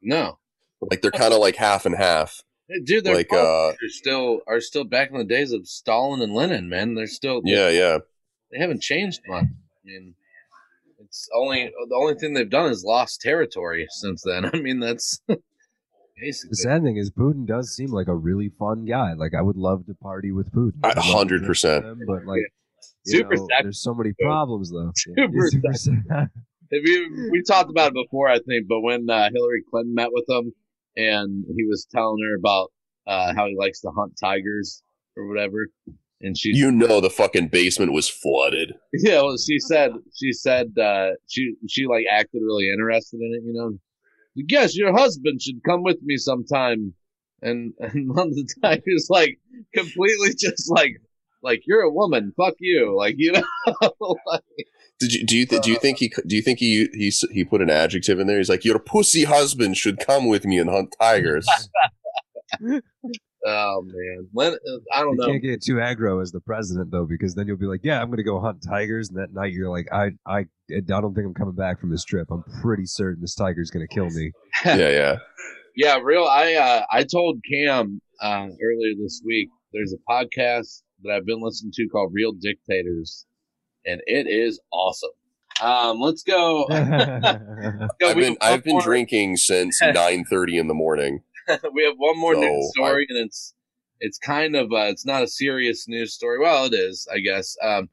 [0.00, 0.38] No,
[0.80, 2.42] Like they're kind of like half and half.
[2.84, 6.22] Dude, their Like, uh, politics are still are still back in the days of Stalin
[6.22, 6.94] and Lenin, man.
[6.94, 7.98] They're still Yeah, yeah.
[8.52, 9.44] They haven't changed much.
[9.44, 10.14] I mean,
[11.08, 14.44] it's only the only thing they've done is lost territory since then.
[14.52, 18.84] I mean, that's basically The sad thing is, Putin does seem like a really fun
[18.84, 19.14] guy.
[19.14, 20.74] Like I would love to party with Putin.
[20.84, 21.84] A I'd love to hundred drink percent.
[22.06, 22.42] But like,
[23.06, 24.92] you Super know, sexy, there's so many problems though.
[25.16, 26.30] Yeah, Super he's super
[26.70, 30.10] If you, we talked about it before, I think, but when uh, Hillary Clinton met
[30.12, 30.52] with him
[30.96, 32.70] and he was telling her about
[33.06, 34.82] uh, how he likes to hunt tigers
[35.16, 35.68] or whatever,
[36.20, 38.74] and she, You know the fucking basement was flooded.
[38.92, 43.46] yeah, well, she said, she said, uh, she, she like acted really interested in it,
[43.46, 43.78] you know.
[44.34, 46.94] Yes, your husband should come with me sometime,
[47.42, 49.38] and and one of the tigers like
[49.74, 51.00] completely just like,
[51.42, 53.42] like you're a woman, fuck you, like you know,
[54.26, 54.42] like,
[54.98, 57.44] Did you do you th- do you think he do you think he he he
[57.44, 58.38] put an adjective in there?
[58.38, 61.48] He's like your pussy husband should come with me and hunt tigers.
[63.46, 65.26] Oh man, Len, uh, I don't know.
[65.26, 65.32] You know.
[65.32, 68.08] can't get too aggro as the president though, because then you'll be like, "Yeah, I'm
[68.08, 71.26] going to go hunt tigers," and that night you're like, "I, I, I don't think
[71.26, 72.28] I'm coming back from this trip.
[72.30, 74.32] I'm pretty certain this tiger's going to kill me."
[74.64, 75.16] yeah, yeah.
[75.76, 76.24] Yeah, real.
[76.24, 79.48] I uh, I told Cam uh, earlier this week.
[79.72, 83.26] There's a podcast that I've been listening to called Real Dictators,
[83.86, 85.10] and it is awesome.
[85.60, 86.66] Um, let's go.
[86.70, 91.22] I've been I've been drinking since nine thirty in the morning.
[91.72, 93.54] we have one more So, news story, and it's
[94.00, 96.38] it's kind of uh, it's not a serious news story.
[96.38, 97.56] Well, it is, I guess.
[97.62, 97.88] Um,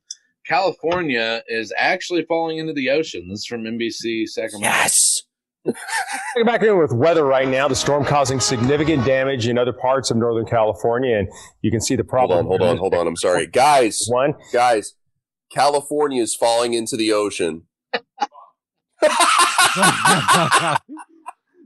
[0.48, 3.28] California is actually falling into the ocean.
[3.30, 4.68] This is from NBC Sacramento.
[4.68, 5.24] Yes.
[6.36, 7.68] We're back in with weather right now.
[7.68, 11.28] The storm causing significant damage in other parts of Northern California, and
[11.64, 12.40] you can see the Hold problem.
[12.40, 13.08] on, hold on, hold on.
[13.08, 14.06] I'm sorry, guys.
[14.08, 14.94] One, guys.
[15.52, 17.64] California is falling into the ocean.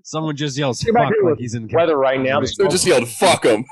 [0.09, 2.39] Someone just yells "fuck" like he's in weather right now.
[2.41, 3.63] They just yelled "fuck him."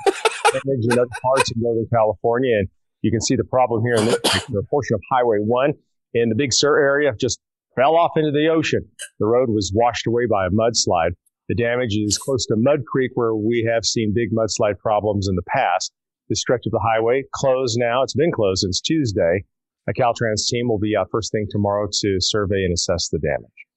[0.52, 2.68] damage in other parts of Northern California, and
[3.02, 5.72] you can see the problem here in this particular portion of Highway One
[6.14, 7.10] in the Big Sur area.
[7.18, 7.40] Just
[7.74, 8.88] fell off into the ocean.
[9.18, 11.18] The road was washed away by a mudslide.
[11.48, 15.34] The damage is close to Mud Creek, where we have seen big mudslide problems in
[15.34, 15.92] the past.
[16.28, 18.04] This stretch of the highway closed now.
[18.04, 19.42] It's been closed since Tuesday.
[19.88, 23.67] A Caltrans team will be out first thing tomorrow to survey and assess the damage.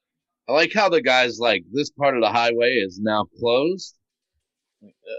[0.51, 3.95] I like how the guy's like, this part of the highway is now closed.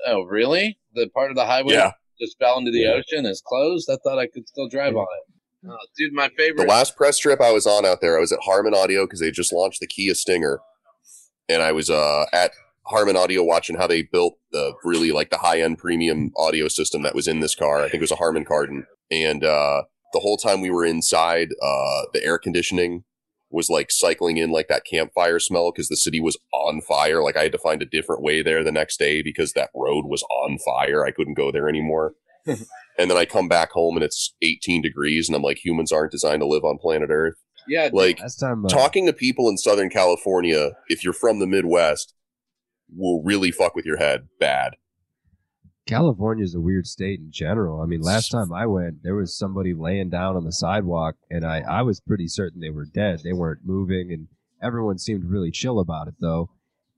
[0.07, 0.79] Oh, really?
[0.95, 1.93] The part of the highway Yeah.
[2.21, 2.93] just fell into the Yeah.
[2.93, 3.89] ocean is closed?
[3.91, 5.69] I thought I could still drive on it.
[5.71, 6.65] Oh, dude, my favorite.
[6.65, 9.21] The last press trip I was on out there, I was at Harman Audio because
[9.21, 10.59] they just launched the Kia Stinger,
[11.49, 12.51] and I was uh, at
[12.87, 17.03] Harman Audio watching how they built the really like the high end premium audio system
[17.03, 17.79] that was in this car.
[17.79, 21.51] I think it was a Harman Kardon, and uh, the whole time we were inside,
[21.63, 23.05] uh, the air conditioning
[23.53, 27.23] was like cycling in like that campfire smell because the city was on fire.
[27.23, 30.07] Like I had to find a different way there the next day because that road
[30.07, 31.05] was on fire.
[31.05, 32.15] I couldn't go there anymore.
[32.47, 36.13] and then I come back home and it's 18 degrees, and I'm like, humans aren't
[36.13, 37.37] designed to live on planet Earth.
[37.69, 41.47] Yeah, Like Last time, uh, talking to people in Southern California, if you're from the
[41.47, 42.15] Midwest,
[42.95, 44.75] will really fuck with your head bad.
[45.87, 47.81] California is a weird state in general.
[47.81, 51.45] I mean, last time I went, there was somebody laying down on the sidewalk, and
[51.45, 53.21] I, I was pretty certain they were dead.
[53.25, 54.29] They weren't moving, and
[54.63, 56.51] everyone seemed really chill about it, though.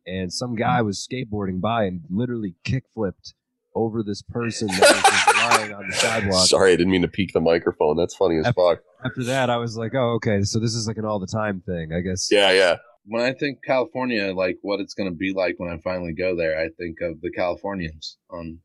[0.07, 3.33] And some guy was skateboarding by and literally kickflipped
[3.75, 6.47] over this person that was just lying on the sidewalk.
[6.47, 7.97] Sorry, I didn't mean to peek the microphone.
[7.97, 8.81] That's funny as fuck.
[9.05, 11.63] After that, I was like, oh, okay, so this is like an all the time
[11.65, 12.29] thing, I guess.
[12.31, 12.77] Yeah, yeah.
[13.07, 16.37] when I think California, like what it's going to be like when I finally go
[16.37, 18.59] there, I think of the Californians on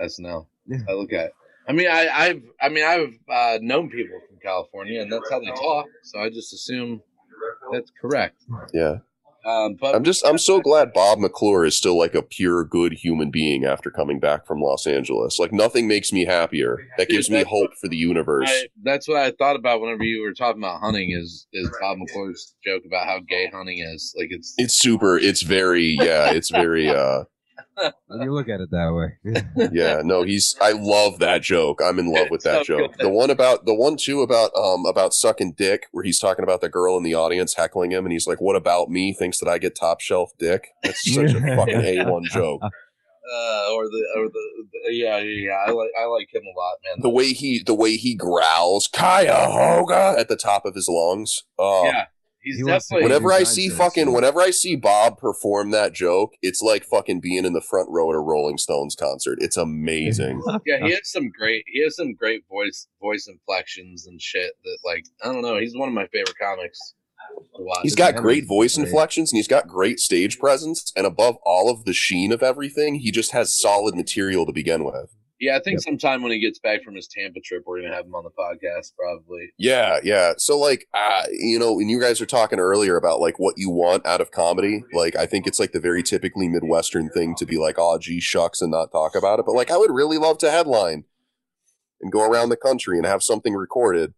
[0.00, 0.46] SNL.
[0.66, 0.78] Yeah.
[0.88, 1.26] I look at.
[1.26, 1.34] It.
[1.68, 5.40] I mean, I, I've, I mean, I've uh, known people from California, and that's how
[5.40, 5.86] they talk.
[6.04, 7.02] So I just assume
[7.72, 8.42] that's correct.
[8.72, 8.98] Yeah.
[9.46, 12.92] Um, but I'm just I'm so glad Bob McClure is still like a pure good
[12.94, 15.38] human being after coming back from Los Angeles.
[15.38, 16.88] Like nothing makes me happier.
[16.98, 18.50] That gives me hope for the universe.
[18.50, 21.12] I, that's what I thought about whenever you were talking about hunting.
[21.12, 24.12] Is is Bob McClure's joke about how gay hunting is?
[24.18, 27.22] Like it's It's super it's very yeah, it's very uh
[28.06, 29.44] When you look at it that way.
[29.72, 31.80] yeah, no, he's I love that joke.
[31.84, 32.92] I'm in love with that so joke.
[32.96, 33.06] good.
[33.06, 36.60] The one about the one too about um about sucking dick where he's talking about
[36.60, 39.12] the girl in the audience heckling him and he's like, What about me?
[39.12, 40.68] Thinks that I get top shelf dick.
[40.82, 42.62] That's such a fucking A1 joke.
[42.62, 45.64] uh, or the or the, the yeah yeah yeah.
[45.66, 47.02] I like I like him a lot, man.
[47.02, 51.42] The way he the way he growls Cuyahoga at the top of his lungs.
[51.58, 52.06] Oh yeah,
[52.46, 53.12] he's He wants to definitely.
[53.12, 57.20] Whenever I see sense, fucking whenever I see Bob perform that joke, it's like fucking
[57.20, 59.38] being in the front row at a Rolling Stones concert.
[59.40, 60.42] It's amazing.
[60.64, 61.64] Yeah, he has some great.
[61.66, 64.52] He has some great voice voice inflections and shit.
[64.64, 65.58] That like I don't know.
[65.58, 66.94] He's one of my favorite comics.
[67.82, 70.92] He's got His great voice inflections and he's got great stage presence.
[70.96, 74.84] And above all of the sheen of everything, he just has solid material to begin
[74.84, 75.14] with.
[75.38, 75.82] Yeah, I think Yep.
[75.82, 78.30] sometime when he gets back from his Tampa trip, we're gonna have him on the
[78.30, 79.50] podcast probably.
[79.58, 80.32] Yeah, yeah.
[80.38, 83.68] So like, uh, you know, when you guys were talking earlier about like what you
[83.68, 87.44] want out of comedy, like I think it's like the very typically Midwestern thing to
[87.44, 89.44] be like, oh, gee, shucks, and not talk about it.
[89.46, 91.04] But like, I would really love to headline
[92.00, 94.14] and go around the country and have something recorded.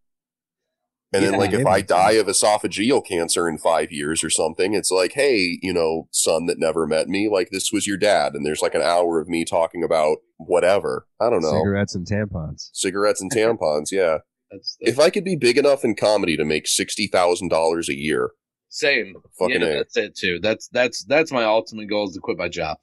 [1.12, 1.66] And then like, if.
[1.66, 6.08] I die of esophageal cancer in five years or something, it's like, hey, you know,
[6.10, 9.18] son that never met me, like this was your dad, and there's like an hour
[9.18, 11.06] of me talking about whatever.
[11.20, 12.70] I don't know, Cigarettes and tampons.
[12.72, 13.90] cigarettes and tampons.
[13.90, 14.18] Yeah.
[14.50, 17.88] That's, that's If I could be big enough in comedy to make sixty thousand dollars
[17.88, 18.30] a year,
[18.68, 19.14] same.
[19.38, 19.76] Fucking yeah, A.
[19.76, 20.38] that's it too.
[20.40, 22.78] That's that's that's my ultimate goal is to quit my job.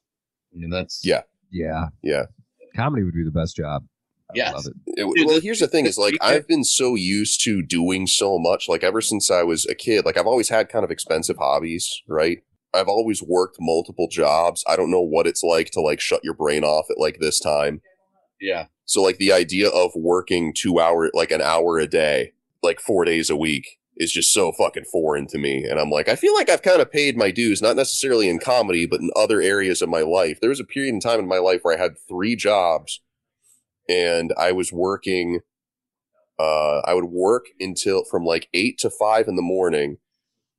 [0.53, 1.21] I mean, that's Yeah.
[1.51, 1.87] Yeah.
[2.01, 2.23] yeah.
[2.75, 3.85] Comedy would be the best job.
[4.35, 4.53] I Yes.
[4.53, 4.73] love it.
[4.97, 8.67] It- well, here's the thing: is like I've been so used to doing so much.
[8.69, 12.01] Like ever since I was a kid, like I've always had kind of expensive hobbies,
[12.07, 12.39] right?
[12.73, 14.63] I've always worked multiple jobs.
[14.67, 17.39] I don't know what it's like to like shut your brain off at like this
[17.39, 17.81] time.
[18.41, 18.65] yeah.
[18.87, 23.03] So like the idea of working two hour, like an hour a day, like four
[23.05, 25.63] days a week is just so fucking foreign to me.
[25.63, 28.37] And I'm like, I feel like I've kind of paid my dues, not necessarily in
[28.39, 30.39] comedy, but in other areas of my life.
[30.41, 32.99] There was a period in time in my life where I had three jobs
[33.89, 35.41] and I was working,
[36.39, 39.97] uh, I would work until from like eight to five in the morning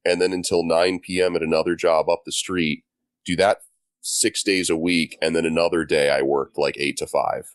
[0.04, 1.34] and then until 9 p.m.
[1.36, 2.84] at another job up the street,
[3.24, 3.58] do that
[4.00, 5.18] six days a week.
[5.20, 7.54] And then another day I worked like eight to five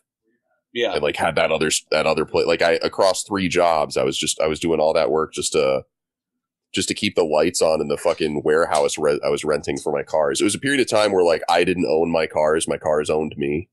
[0.74, 0.92] Yeah.
[0.92, 4.16] and like had that other that other place like i across three jobs i was
[4.18, 5.84] just i was doing all that work just to
[6.74, 9.92] just to keep the lights on in the fucking warehouse re- i was renting for
[9.92, 12.66] my cars it was a period of time where like i didn't own my cars
[12.68, 13.68] my cars owned me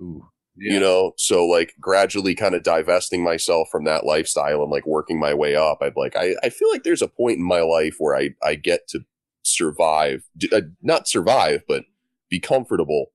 [0.00, 0.28] Ooh.
[0.56, 0.74] Yeah.
[0.74, 5.18] you know so like gradually kind of divesting myself from that lifestyle and like working
[5.18, 7.96] my way up i'd like i, I feel like there's a point in my life
[7.98, 9.00] where i i get to
[9.42, 11.84] survive uh, not survive but
[12.30, 13.06] be comfortable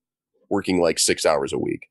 [0.49, 1.89] working like six hours a week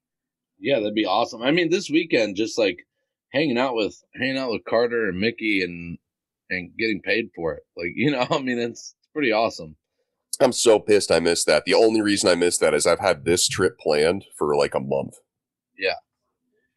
[0.59, 1.43] Yeah, that'd be awesome.
[1.43, 2.87] I mean, this weekend, just like
[3.33, 5.99] hanging out with hanging out with Carter and Mickey and
[6.49, 7.63] and getting paid for it.
[7.77, 9.77] Like, you know, I mean, it's, it's pretty awesome.
[10.41, 11.65] I'm so pissed I missed that.
[11.65, 14.81] The only reason I missed that is I've had this trip planned for like a
[14.81, 15.15] month.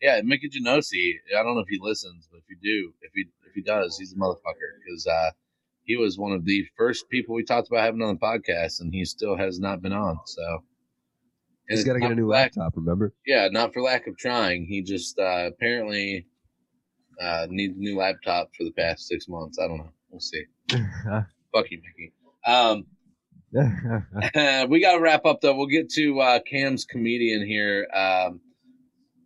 [0.01, 0.21] Yeah.
[0.23, 1.13] Mickey Genosi.
[1.37, 3.97] I don't know if he listens, but if you do, if he if he does,
[3.97, 5.31] he's a motherfucker because uh,
[5.83, 8.93] he was one of the first people we talked about having on the podcast, and
[8.93, 10.19] he still has not been on.
[10.25, 10.63] So
[11.69, 12.75] He's got to get a new lack- laptop.
[12.75, 13.13] Remember?
[13.27, 14.65] Yeah, not for lack of trying.
[14.65, 16.25] He just uh, apparently
[17.21, 19.59] uh, needs a new laptop for the past six months.
[19.59, 19.91] I don't know.
[20.09, 20.45] We'll see.
[20.71, 22.13] Fuck you, Mickey.
[22.47, 22.85] Um,
[24.69, 25.55] we got to wrap up though.
[25.55, 27.87] We'll get to uh, Cam's comedian here.
[27.93, 28.41] Um,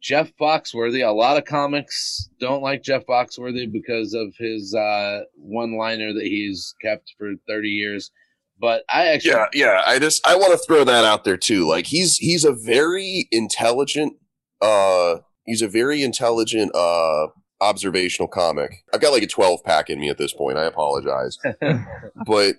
[0.04, 1.08] Jeff Foxworthy.
[1.08, 6.76] A lot of comics don't like Jeff Foxworthy because of his uh, one-liner that he's
[6.82, 8.12] kept for thirty years.
[8.60, 9.82] But I actually, Yeah, yeah.
[9.86, 11.68] I just I want to throw that out there too.
[11.68, 14.14] Like he's he's a very intelligent
[14.62, 17.28] uh he's a very intelligent uh
[17.62, 18.84] observational comic.
[18.93, 20.58] I've got like a 12 pack in me at this point.
[20.58, 21.38] I apologize.
[22.26, 22.56] but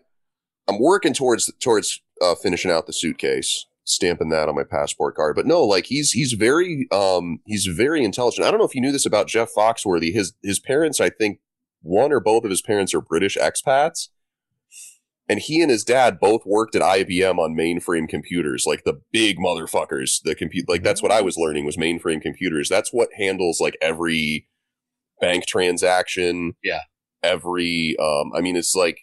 [0.68, 5.37] I'm working towards towards uh finishing out the suitcase, stamping that on my passport card.
[5.37, 8.47] But no, like he's he's very um he's very intelligent.
[8.47, 10.12] I don't know if you knew this about Jeff Foxworthy.
[10.12, 11.41] His his parents, I think
[11.82, 14.09] one or both of his parents are British expats
[15.28, 19.39] and he and his dad both worked at IBM on mainframe computers, like the big
[19.39, 20.22] motherfuckers.
[20.22, 22.68] The compute, like that's what I was learning was mainframe computers.
[22.68, 24.47] That's what handles like every
[25.20, 26.55] bank transaction.
[26.62, 26.82] Yeah.
[27.22, 28.99] Every, um, I mean, it's like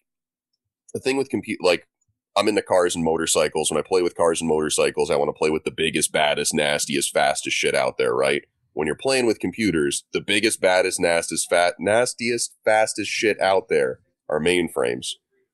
[0.93, 1.63] the thing with compute.
[1.63, 1.87] Like
[2.35, 3.69] I'm into cars and motorcycles.
[3.69, 6.53] When I play with cars and motorcycles, I want to play with the biggest, baddest,
[6.53, 8.43] nastiest, fastest shit out there, right?
[8.73, 13.99] When you're playing with computers, the biggest, baddest, nastiest, fat, nastiest, fastest shit out there
[14.29, 15.07] are mainframes.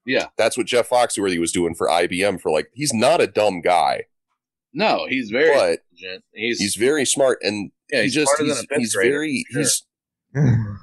[0.06, 0.28] Yeah.
[0.38, 4.04] That's what Jeff Foxworthy was doing for IBM for like he's not a dumb guy.
[4.74, 5.80] no, he's very But.
[6.32, 9.62] He's, He's very smart and Yeah, he he's just he's, he's very sure.
[9.62, 9.84] he's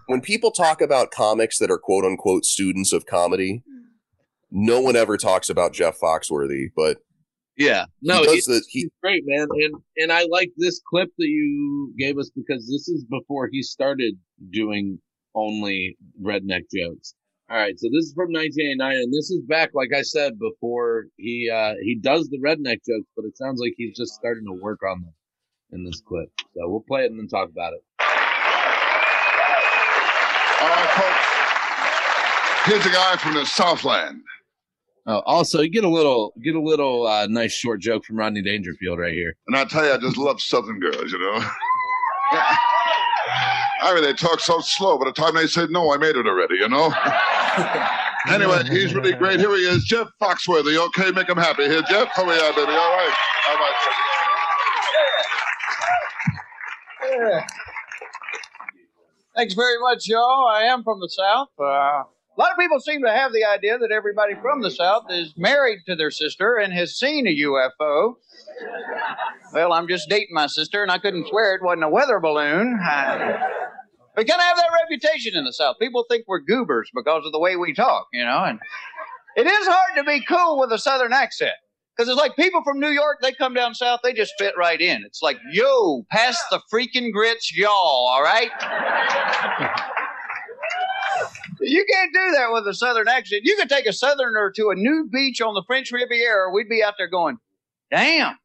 [0.07, 3.62] when people talk about comics that are quote unquote students of comedy,
[4.55, 6.98] no one ever talks about Jeff Foxworthy, but
[7.57, 7.86] yeah.
[8.00, 9.48] No, he does he's, the he he's great, man.
[9.50, 13.62] And and I like this clip that you gave us because this is before he
[13.62, 14.14] started
[14.50, 15.00] doing
[15.34, 17.14] only redneck jokes.
[17.50, 21.07] All right, so this is from 1989, and this is back, like I said before.
[21.16, 24.52] He uh, he does the redneck jokes, but it sounds like he's just starting to
[24.52, 25.12] work on them
[25.72, 26.30] in this clip.
[26.55, 27.82] So we'll play it and then talk about it.
[30.62, 31.34] All right, folks.
[32.66, 34.22] Here's a guy from the Southland.
[35.07, 38.40] Oh, also, you get a little get a little uh, nice short joke from Rodney
[38.40, 39.36] Dangerfield right here.
[39.46, 41.34] And I tell you, I just love Southern girls, you know.
[43.82, 44.96] I mean, they talk so slow.
[44.96, 46.86] By the time they said no, I made it already, you know.
[48.28, 49.40] anyway, he's really great.
[49.40, 50.78] Here he is, Jeff Foxworthy.
[50.88, 51.64] Okay, make him happy.
[51.64, 52.09] Here, Jeff.
[52.14, 52.72] How are you, baby?
[52.72, 53.14] All right.
[53.50, 53.74] All right.
[57.11, 57.46] Yeah.
[59.36, 60.48] Thanks very much, y'all.
[60.48, 61.48] I am from the South.
[61.59, 62.05] Uh,
[62.37, 65.35] a lot of people seem to have the idea that everybody from the South is
[65.37, 68.14] married to their sister and has seen a UFO.
[69.53, 72.78] Well, I'm just dating my sister, and I couldn't swear it wasn't a weather balloon.
[72.82, 73.51] I-
[74.16, 75.76] we kind of have that reputation in the South.
[75.80, 78.45] People think we're goobers because of the way we talk, you know.
[78.45, 78.61] And
[79.37, 81.55] it is hard to be cool with a Southern accent
[81.97, 84.80] because it's like people from New York, they come down south, they just fit right
[84.80, 85.03] in.
[85.05, 88.51] It's like, yo, pass the freaking grits, y'all, all right?
[91.64, 93.42] You can't do that with a southern accent.
[93.44, 96.50] You could take a southerner to a nude beach on the French Riviera.
[96.52, 97.38] We'd be out there going,
[97.90, 98.36] damn,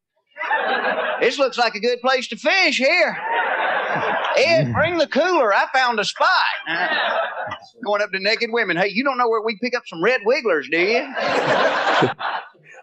[1.20, 3.17] this looks like a good place to fish here.
[4.38, 5.53] Ed, bring the cooler.
[5.53, 6.30] I found a spot.
[6.67, 6.88] Uh,
[7.84, 8.78] going up to naked women.
[8.78, 10.99] Hey, you don't know where we pick up some red wigglers, do you?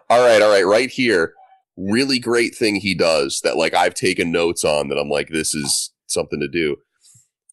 [0.09, 1.33] All right, all right, right here.
[1.75, 5.53] Really great thing he does that like I've taken notes on that I'm like this
[5.53, 6.77] is something to do.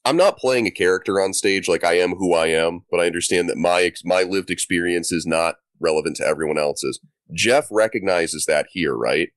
[0.05, 3.07] I'm not playing a character on stage like I am who I am, but I
[3.07, 7.01] understand that my ex- my lived experience is not relevant to everyone else's.
[7.33, 9.31] Jeff recognizes that here, right?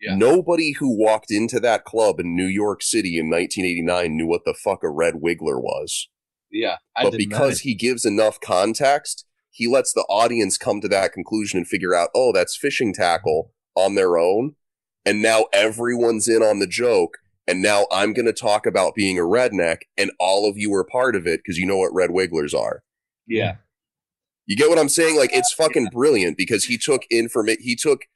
[0.00, 0.16] Yeah.
[0.16, 4.54] Nobody who walked into that club in New York City in 1989 knew what the
[4.54, 6.08] fuck a red wiggler was
[6.50, 11.12] Yeah, I but because he gives enough context, he lets the audience come to that
[11.12, 14.54] conclusion and figure out, oh, that's fishing tackle on their own.
[15.06, 17.18] And now everyone's in on the joke.
[17.48, 20.84] And now I'm going to talk about being a redneck, and all of you are
[20.84, 22.82] part of it because you know what red wigglers are.
[23.26, 23.56] Yeah.
[24.46, 25.16] You get what I'm saying?
[25.16, 28.06] Like it's fucking brilliant because he took informa- he took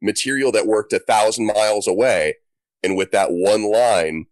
[0.00, 2.36] material that worked a thousand miles away,
[2.82, 4.26] and with that one line,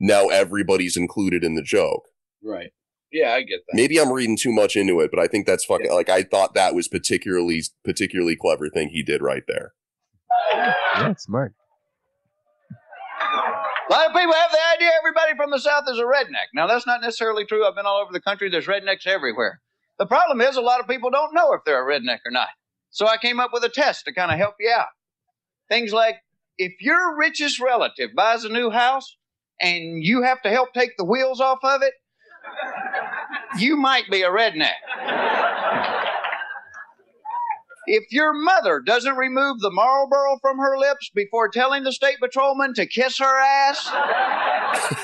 [0.00, 2.08] now everybody's included in the joke.
[2.42, 2.72] Right.
[3.10, 3.74] Yeah, I get that.
[3.74, 6.54] Maybe I'm reading too much into it, but I think that's fucking like I thought
[6.54, 9.72] that was particularly particularly clever thing he did right there.
[10.52, 11.54] Yeah, it's smart.
[13.88, 16.48] A lot of people have the idea everybody from the South is a redneck.
[16.54, 17.66] Now, that's not necessarily true.
[17.66, 18.50] I've been all over the country.
[18.50, 19.60] There's rednecks everywhere.
[19.98, 22.48] The problem is a lot of people don't know if they're a redneck or not.
[22.90, 24.88] So I came up with a test to kind of help you out.
[25.70, 26.16] Things like
[26.58, 29.16] if your richest relative buys a new house
[29.60, 31.94] and you have to help take the wheels off of it,
[33.58, 34.74] you might be a redneck.
[37.90, 42.74] If your mother doesn't remove the Marlboro from her lips before telling the state patrolman
[42.74, 43.90] to kiss her ass,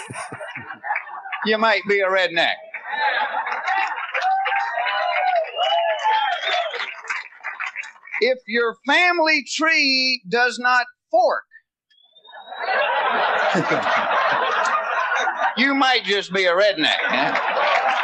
[1.46, 2.52] you might be a redneck.
[8.20, 11.44] If your family tree does not fork,
[15.56, 16.98] you might just be a redneck.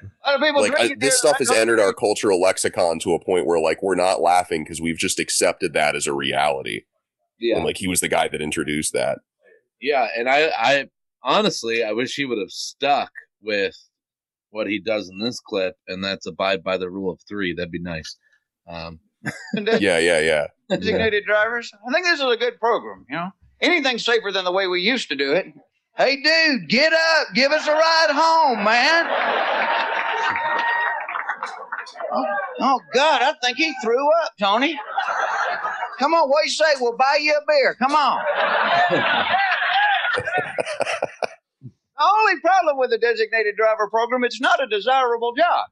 [0.00, 1.10] people Like drink I, this there.
[1.32, 4.80] stuff has entered our cultural lexicon to a point where like we're not laughing because
[4.80, 6.82] we've just accepted that as a reality.
[7.38, 7.56] Yeah.
[7.56, 9.18] And like he was the guy that introduced that.
[9.80, 10.86] Yeah, and I, I
[11.22, 13.10] honestly, I wish he would have stuck
[13.40, 13.74] with
[14.50, 17.54] what he does in this clip, and that's abide by the rule of three.
[17.54, 18.16] That'd be nice.
[18.68, 19.00] Um,
[19.54, 20.46] yeah, yeah, yeah.
[20.68, 21.70] designated drivers.
[21.86, 23.30] I think this is a good program, you know.
[23.60, 25.46] anything safer than the way we used to do it.
[25.96, 27.28] Hey, dude, get up.
[27.34, 29.99] Give us a ride home, man.
[32.12, 32.24] Oh,
[32.60, 34.78] oh, God, I think he threw up, Tony.
[35.98, 36.64] Come on, what do you say?
[36.80, 37.74] We'll buy you a beer.
[37.78, 38.20] Come on.
[41.70, 45.66] the only problem with the designated driver program, it's not a desirable job.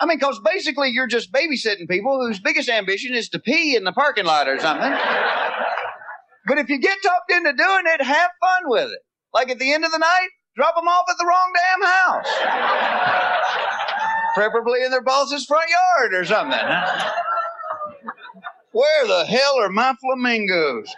[0.00, 3.82] I mean, because basically you're just babysitting people whose biggest ambition is to pee in
[3.84, 4.92] the parking lot or something.
[6.46, 9.00] but if you get talked into doing it, have fun with it.
[9.34, 12.28] Like at the end of the night, drop them off at the wrong damn house.
[14.34, 16.58] Preferably in their boss's front yard or something.
[18.72, 20.94] Where the hell are my flamingos?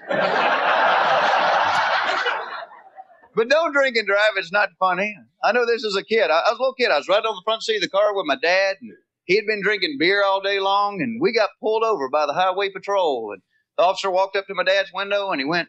[3.35, 4.33] But don't drink and drive.
[4.37, 5.16] It's not funny.
[5.43, 6.31] I know this as a kid.
[6.31, 6.91] I, I was a little kid.
[6.91, 8.91] I was right on the front seat of the car with my dad, and
[9.24, 12.33] he had been drinking beer all day long, and we got pulled over by the
[12.33, 13.31] highway patrol.
[13.33, 13.41] And
[13.78, 15.68] the officer walked up to my dad's window and he went,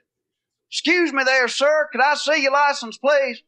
[0.69, 1.87] "Excuse me, there, sir.
[1.91, 3.43] Could I see your license, please?"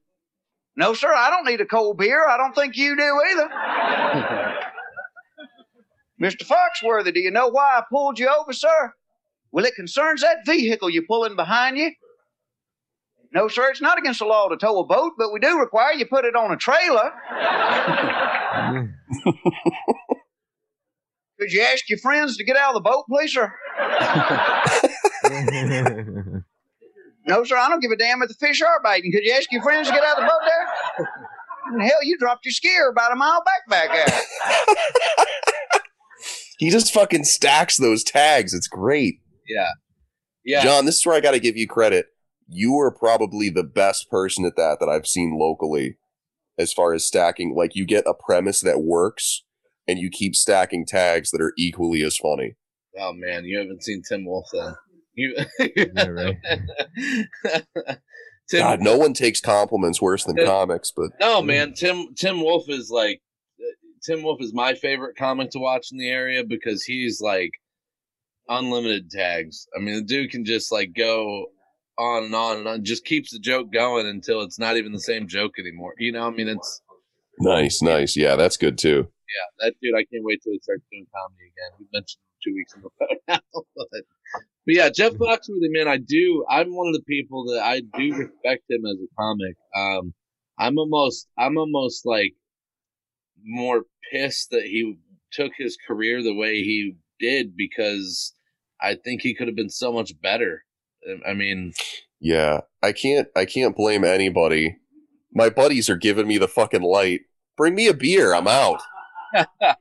[0.75, 1.13] No, sir.
[1.13, 2.27] I don't need a cold beer.
[2.27, 3.49] I don't think you do either.
[6.21, 6.45] Mr.
[6.45, 8.93] Foxworthy, do you know why I pulled you over, sir?
[9.51, 11.91] Well, it concerns that vehicle you're pulling behind you.
[13.33, 15.93] No, sir, it's not against the law to tow a boat, but we do require
[15.93, 17.11] you put it on a trailer.
[21.39, 23.51] Could you ask your friends to get out of the boat, please, sir?
[27.33, 29.11] No, sir, I don't give a damn if the fish are biting.
[29.11, 31.07] Could you ask your friends to get out of the boat there?
[31.71, 35.25] And hell, you dropped your skier about a mile back back there.
[36.59, 38.53] He just fucking stacks those tags.
[38.53, 39.15] It's great.
[39.49, 39.71] Yeah.
[40.45, 40.63] Yeah.
[40.63, 42.05] John, this is where I got to give you credit.
[42.47, 45.97] You are probably the best person at that that I've seen locally
[46.57, 47.53] as far as stacking.
[47.53, 49.43] Like, you get a premise that works
[49.87, 52.55] and you keep stacking tags that are equally as funny.
[52.97, 54.75] oh man, you haven't seen Tim Wolf then.
[55.15, 56.37] You, right.
[58.49, 62.67] Tim, God, no one takes compliments worse than comics, but No, man, Tim Tim Wolf
[62.67, 63.21] is like
[63.59, 63.63] uh,
[64.03, 67.51] Tim Wolf is my favorite comic to watch in the area because he's like
[68.49, 69.67] unlimited tags.
[69.75, 71.47] I mean, the dude can just like go
[71.97, 74.99] on and on and on, just keeps the joke going until it's not even the
[74.99, 75.93] same joke anymore.
[75.97, 76.81] You know, I mean, it's
[77.39, 78.17] nice, nice.
[78.17, 79.07] Yeah, that's good too.
[79.07, 79.95] yeah, that dude.
[79.95, 81.71] I can't wait till he starts doing comedy again.
[81.79, 82.91] We mentioned him two weeks ago,
[84.65, 86.45] but, yeah, Jeff Foxworthy, man, I do.
[86.49, 89.55] I'm one of the people that I do respect him as a comic.
[89.75, 90.13] Um,
[90.57, 92.33] I'm almost, I'm almost like
[93.43, 94.97] more pissed that he
[95.31, 98.33] took his career the way he did because
[98.81, 100.63] I think he could have been so much better.
[101.27, 101.73] I mean,
[102.19, 103.27] Yeah, I can't.
[103.35, 104.77] I can't blame anybody.
[105.33, 107.21] My buddies are giving me the fucking light.
[107.57, 108.33] Bring me a beer.
[108.33, 108.81] I'm out.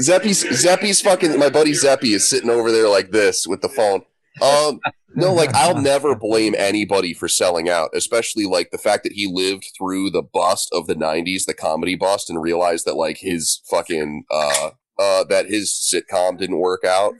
[0.00, 1.38] Zeppy's Zeppy's fucking.
[1.38, 4.02] My buddy Zeppy is sitting over there like this with the phone.
[4.42, 4.80] Um,
[5.14, 9.30] no, like I'll never blame anybody for selling out, especially like the fact that he
[9.32, 13.60] lived through the bust of the '90s, the comedy bust, and realized that like his
[13.70, 17.14] fucking uh uh that his sitcom didn't work out,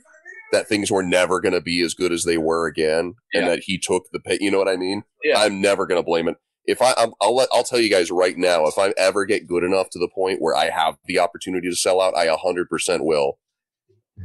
[0.51, 3.77] that things were never gonna be as good as they were again, and that he
[3.77, 4.37] took the pay.
[4.41, 5.03] You know what I mean?
[5.23, 5.39] Yeah.
[5.39, 6.35] I'm never gonna blame it.
[6.67, 8.65] If I, I'm, I'll let, I'll tell you guys right now.
[8.65, 11.75] If I ever get good enough to the point where I have the opportunity to
[11.75, 12.65] sell out, I 100%
[13.01, 13.37] will.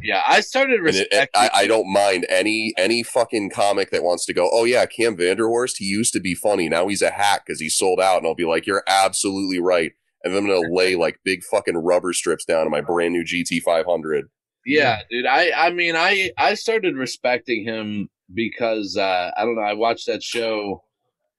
[0.02, 1.40] yeah, I started And it, it- respecting.
[1.42, 4.48] I, I don't mind any any fucking comic that wants to go.
[4.52, 5.76] Oh yeah, Cam Vanderhorst.
[5.78, 6.68] He used to be funny.
[6.68, 8.18] Now he's a hack because he sold out.
[8.18, 9.92] And I'll be like, you're absolutely right.
[10.22, 13.24] And then I'm gonna lay like big fucking rubber strips down on my brand new
[13.24, 14.26] GT 500.
[14.66, 15.26] Yeah, dude.
[15.26, 20.06] I I mean I I started respecting him because uh I don't know, I watched
[20.06, 20.84] that show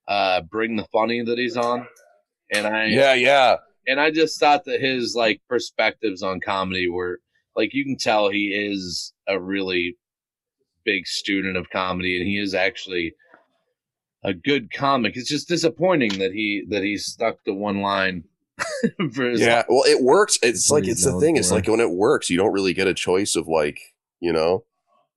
[0.08, 1.88] uh Bring the Funny that he's on
[2.52, 3.58] and I Yeah, yeah.
[3.88, 7.20] and I just thought that his like perspectives on comedy were
[7.56, 9.98] like you can tell he is a really
[10.84, 13.14] big student of comedy and he is actually
[14.24, 15.16] a good comic.
[15.16, 18.24] It's just disappointing that he that he stuck to one line
[19.14, 20.38] for his Yeah, well, it works.
[20.44, 21.38] It's like it's the thing.
[21.38, 23.80] It's like when it works, you don't really get a choice of like,
[24.20, 24.66] you know,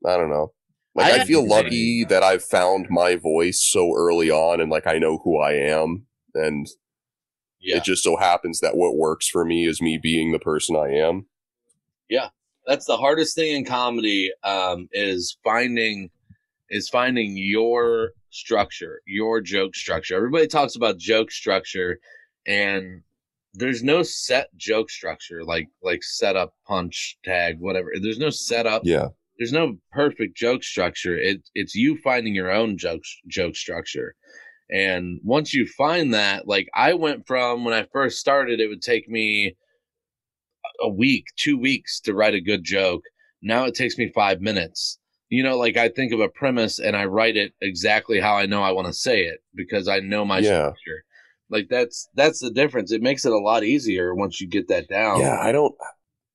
[0.07, 0.53] I don't know.
[0.95, 4.87] Like I I, feel lucky that I've found my voice so early on, and like
[4.87, 6.67] I know who I am, and
[7.61, 7.79] Yeah.
[7.79, 10.91] it just so happens that what works for me is me being the person I
[10.91, 11.27] am.
[12.09, 12.29] Yeah,
[12.67, 16.11] that's the hardest thing in comedy um, is finding
[16.71, 20.17] is finding your structure, your joke structure.
[20.17, 21.99] Everybody talks about joke structure,
[22.47, 23.03] and
[23.53, 27.93] there's no set joke structure like like setup, punch, tag, whatever.
[28.01, 28.83] There's no setup.
[28.85, 29.09] Yeah.
[29.39, 31.17] There's no perfect joke structure.
[31.17, 34.15] It it's you finding your own joke joke structure.
[34.71, 38.83] And once you find that, like I went from when I first started, it would
[38.83, 39.57] take me
[40.81, 43.03] a week, two weeks to write a good joke.
[43.43, 44.99] Now it takes me five minutes.
[45.29, 48.47] You know, like I think of a premise and I write it exactly how I
[48.47, 50.69] know I want to say it because I know my Yeah.
[50.69, 51.05] structure.
[51.51, 52.93] Like that's that's the difference.
[52.93, 55.21] It makes it a lot easier once you get that down.
[55.21, 55.75] Yeah, I don't.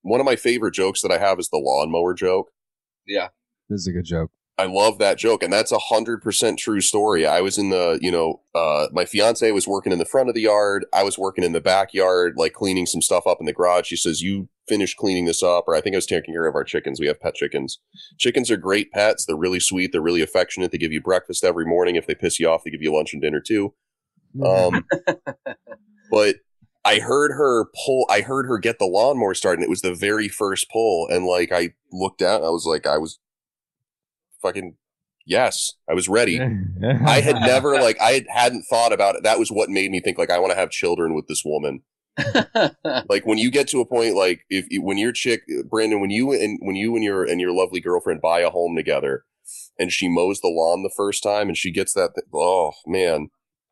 [0.02, 2.52] One of my favorite jokes that I have is the lawnmower joke.
[3.10, 3.30] Yeah.
[3.70, 4.32] This is a good joke.
[4.58, 7.26] I love that joke, and that's a hundred percent true story.
[7.26, 10.36] I was in the, you know, uh, my fiance was working in the front of
[10.36, 10.86] the yard.
[10.94, 13.88] I was working in the backyard, like cleaning some stuff up in the garage.
[13.88, 16.56] She says, "You finish cleaning this up," or I think I was taking care of
[16.56, 17.00] our chickens.
[17.00, 17.80] We have pet chickens.
[18.18, 19.26] Chickens are great pets.
[19.26, 19.94] They're really sweet.
[19.94, 20.72] They're really affectionate.
[20.72, 21.96] They give you breakfast every morning.
[21.96, 23.74] If they piss you off, they give you lunch and dinner too.
[24.46, 24.86] Um,
[26.12, 26.36] but
[26.86, 28.06] I heard her pull.
[28.10, 29.60] I heard her get the lawnmower started.
[29.60, 32.44] And it was the very first pull, and like I looked down.
[32.44, 33.20] I was like, I was
[34.42, 34.76] fucking
[35.26, 35.74] yes.
[35.90, 36.40] I was ready.
[36.40, 39.24] I had never like I had, hadn't thought about it.
[39.24, 41.84] That was what made me think like I want to have children with this woman.
[43.08, 46.34] like when you get to a point like if when your chick Brandon when you
[46.34, 49.24] and when you and your and your lovely girlfriend buy a home together
[49.78, 53.30] and she mows the lawn the first time and she gets that th- oh man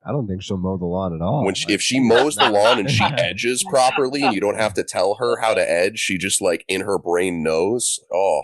[0.07, 1.43] I don't think she'll mow the lawn at all.
[1.45, 4.73] when she, if she mows the lawn and she edges properly and you don't have
[4.75, 8.41] to tell her how to edge she just like in her brain knows oh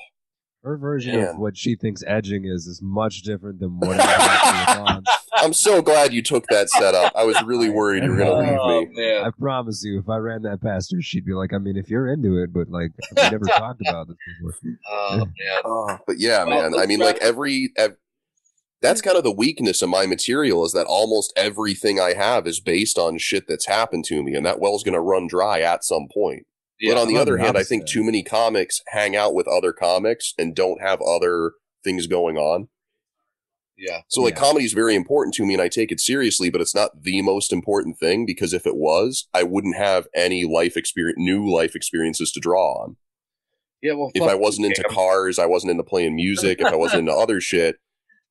[0.63, 1.27] Her version Man.
[1.29, 5.03] of what she thinks edging is is much different than what it actually.
[5.37, 8.89] I'm so glad you took that setup I was really worried you were gonna leave
[8.91, 11.77] me I promise you, if I ran that past her, she'd be like, I mean,
[11.77, 14.53] if you're into it, but like, we never talked about this before.
[14.89, 15.61] Oh man.
[15.65, 16.79] Oh, but yeah, Well, man.
[16.79, 17.95] I mean, try- like every, ev-
[18.83, 22.59] that's kind of the weakness of my material is that almost everything I have is
[22.59, 25.83] based on shit that's happened to me, and that well's going to run dry at
[25.83, 26.45] some point.
[26.79, 29.47] Yeah, but on the I'm other hand, I think too many comics hang out with
[29.47, 31.53] other comics and don't have other
[31.83, 32.67] things going on.
[33.77, 34.01] Yeah.
[34.09, 34.41] So like Yeah.
[34.41, 37.21] comedy is very important to me and I take it seriously, but it's not the
[37.21, 41.75] most important thing because if it was, I wouldn't have any life experience new life
[41.75, 42.97] experiences to draw on
[43.81, 43.93] Yeah.
[43.93, 47.13] Well, if I wasn't into cars, I wasn't into playing music, if I wasn't into
[47.13, 47.77] other shit,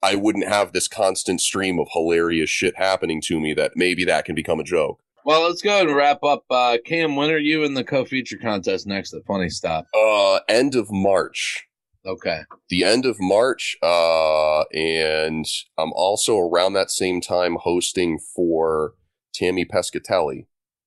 [0.03, 4.25] I wouldn't have this constant stream of hilarious shit happening to me that maybe that
[4.25, 5.01] can become a joke.
[5.25, 6.45] Well, let's go ahead and wrap up.
[6.51, 9.87] Uh, Cam, when are you in the co-feature contest next at Funny Stop?
[9.97, 11.69] Uh end of March.
[12.05, 12.41] Okay.
[12.69, 15.47] The end of March, uh, and
[15.79, 18.95] I'm also around that same time hosting for
[19.33, 20.47] Tammy Pescatelli.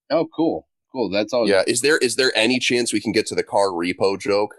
[0.10, 0.68] Oh, cool.
[0.92, 1.10] Cool.
[1.10, 1.48] That's all.
[1.48, 4.56] Yeah, is there is there any chance we can get to the car repo joke?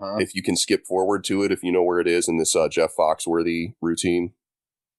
[0.00, 0.16] Huh?
[0.18, 2.56] If you can skip forward to it, if you know where it is in this
[2.56, 4.32] uh, Jeff Foxworthy routine.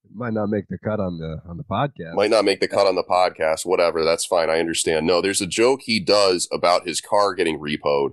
[0.06, 2.16] It might not make the cut on the on the podcast.
[2.16, 4.04] Might not make the cut on the podcast, whatever.
[4.04, 4.50] That's fine.
[4.50, 5.08] I understand.
[5.08, 8.12] No, there's a joke he does about his car getting repoed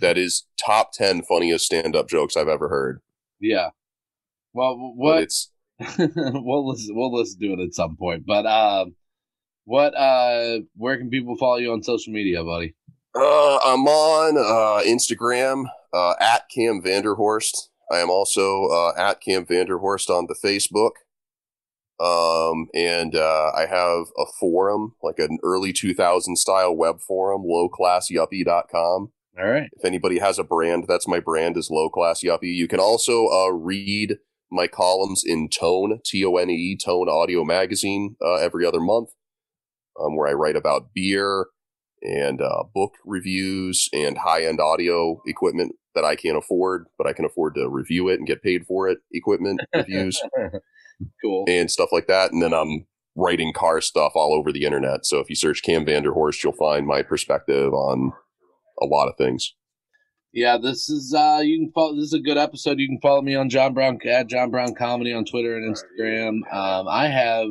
[0.00, 3.00] that is top 10 funniest stand up jokes I've ever heard.
[3.40, 3.70] Yeah.
[4.52, 5.22] Well, But what?
[5.22, 5.50] it's
[5.98, 6.94] we'll listen.
[6.96, 8.24] We'll listen to it at some point.
[8.26, 8.94] But um,
[9.64, 9.94] what?
[9.96, 12.74] Uh, where can people follow you on social media, buddy?
[13.14, 15.64] uh, I'm on uh, Instagram
[15.96, 17.68] uh, at Cam Vanderhorst.
[17.90, 20.92] I am also uh, at Cam Vanderhorst on the Facebook.
[21.98, 29.12] Um, and uh, I have a forum, like an early 2000 style web forum, lowclassyuppie.com.
[29.38, 29.68] All right.
[29.72, 32.54] If anybody has a brand, that's my brand is Low Class Yuppie.
[32.54, 34.16] You can also uh, read
[34.50, 39.10] my columns in Tone, T O N E, Tone Audio Magazine, uh, every other month,
[40.00, 41.46] um, where I write about beer
[42.02, 47.12] and uh, book reviews and high end audio equipment that I can't afford, but I
[47.12, 50.22] can afford to review it and get paid for it, equipment reviews
[51.22, 51.44] cool.
[51.48, 52.30] and stuff like that.
[52.30, 52.86] And then I'm
[53.16, 55.04] writing car stuff all over the internet.
[55.04, 58.12] So if you search Cam Vanderhorst, you'll find my perspective on
[58.80, 59.54] a lot of things.
[60.32, 62.78] Yeah, this is uh you can follow this is a good episode.
[62.78, 66.40] You can follow me on John Brown at John Brown Comedy on Twitter and Instagram.
[66.52, 67.48] Um I have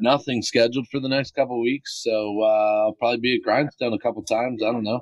[0.00, 3.98] nothing scheduled for the next couple weeks, so uh, I'll probably be at Grindstone a
[3.98, 4.62] couple times.
[4.62, 5.00] I don't know.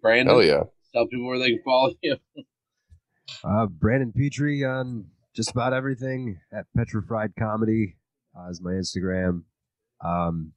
[0.00, 0.62] Brandon, Hell yeah.
[0.92, 2.16] Tell people where they can follow you.
[3.44, 7.96] Uh, Brandon Petrie on just about everything at Petrified Comedy
[8.38, 9.42] uh, is my Instagram.
[10.04, 10.52] Um,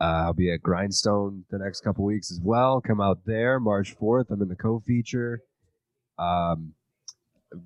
[0.00, 2.80] uh, I'll be at Grindstone the next couple weeks as well.
[2.80, 4.30] Come out there March 4th.
[4.30, 5.40] I'm in the co-feature.
[6.18, 6.74] Um,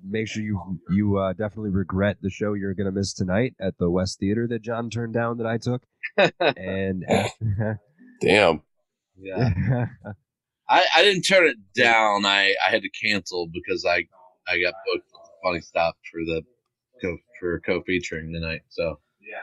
[0.03, 3.89] make sure you you uh, definitely regret the show you're gonna miss tonight at the
[3.89, 5.81] West Theater that John turned down that I took.
[6.57, 7.05] and
[8.21, 8.61] Damn.
[9.17, 9.85] Yeah.
[10.69, 12.25] I, I didn't turn it down.
[12.25, 14.05] I, I had to cancel because I
[14.47, 15.09] I got booked
[15.43, 16.41] Funny Stop for the
[17.01, 18.61] co for co featuring tonight.
[18.69, 19.37] So yeah,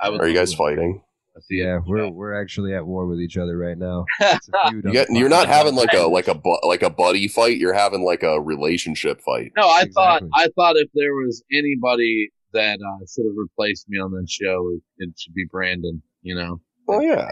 [0.00, 0.20] I was.
[0.20, 1.02] Are you guys fighting?
[1.50, 4.04] yeah, we're we're actually at war with each other right now.
[4.20, 6.66] It's a feud You on get, the you're not having like a like a bu-
[6.66, 7.58] like a buddy fight.
[7.58, 9.52] You're having like a relationship fight.
[9.56, 13.98] No, I thought I thought if there was anybody that uh, should have replaced me
[13.98, 16.02] on that show, it, it should be Brandon.
[16.22, 16.60] You know.
[16.88, 17.30] Oh yeah.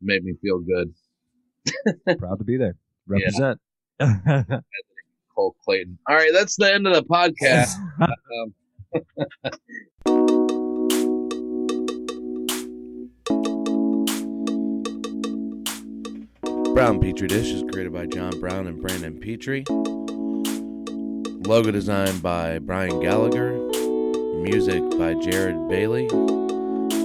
[0.00, 0.92] Made me feel good.
[2.18, 2.76] Proud to be there.
[3.06, 3.60] Represent.
[5.34, 5.98] Cole Clayton.
[6.08, 7.74] All right, that's the end of the podcast.
[8.00, 8.54] um,
[16.74, 19.64] Brown Petri Dish is created by John Brown and Brandon Petrie.
[21.46, 23.52] Logo designed by Brian Gallagher.
[24.36, 26.06] Music by Jared Bailey.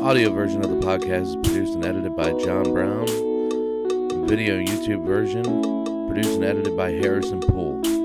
[0.01, 3.26] Audio version of the podcast is produced and edited by John Brown.
[4.27, 5.45] Video YouTube version
[6.07, 7.96] produced and edited by Harrison Poole.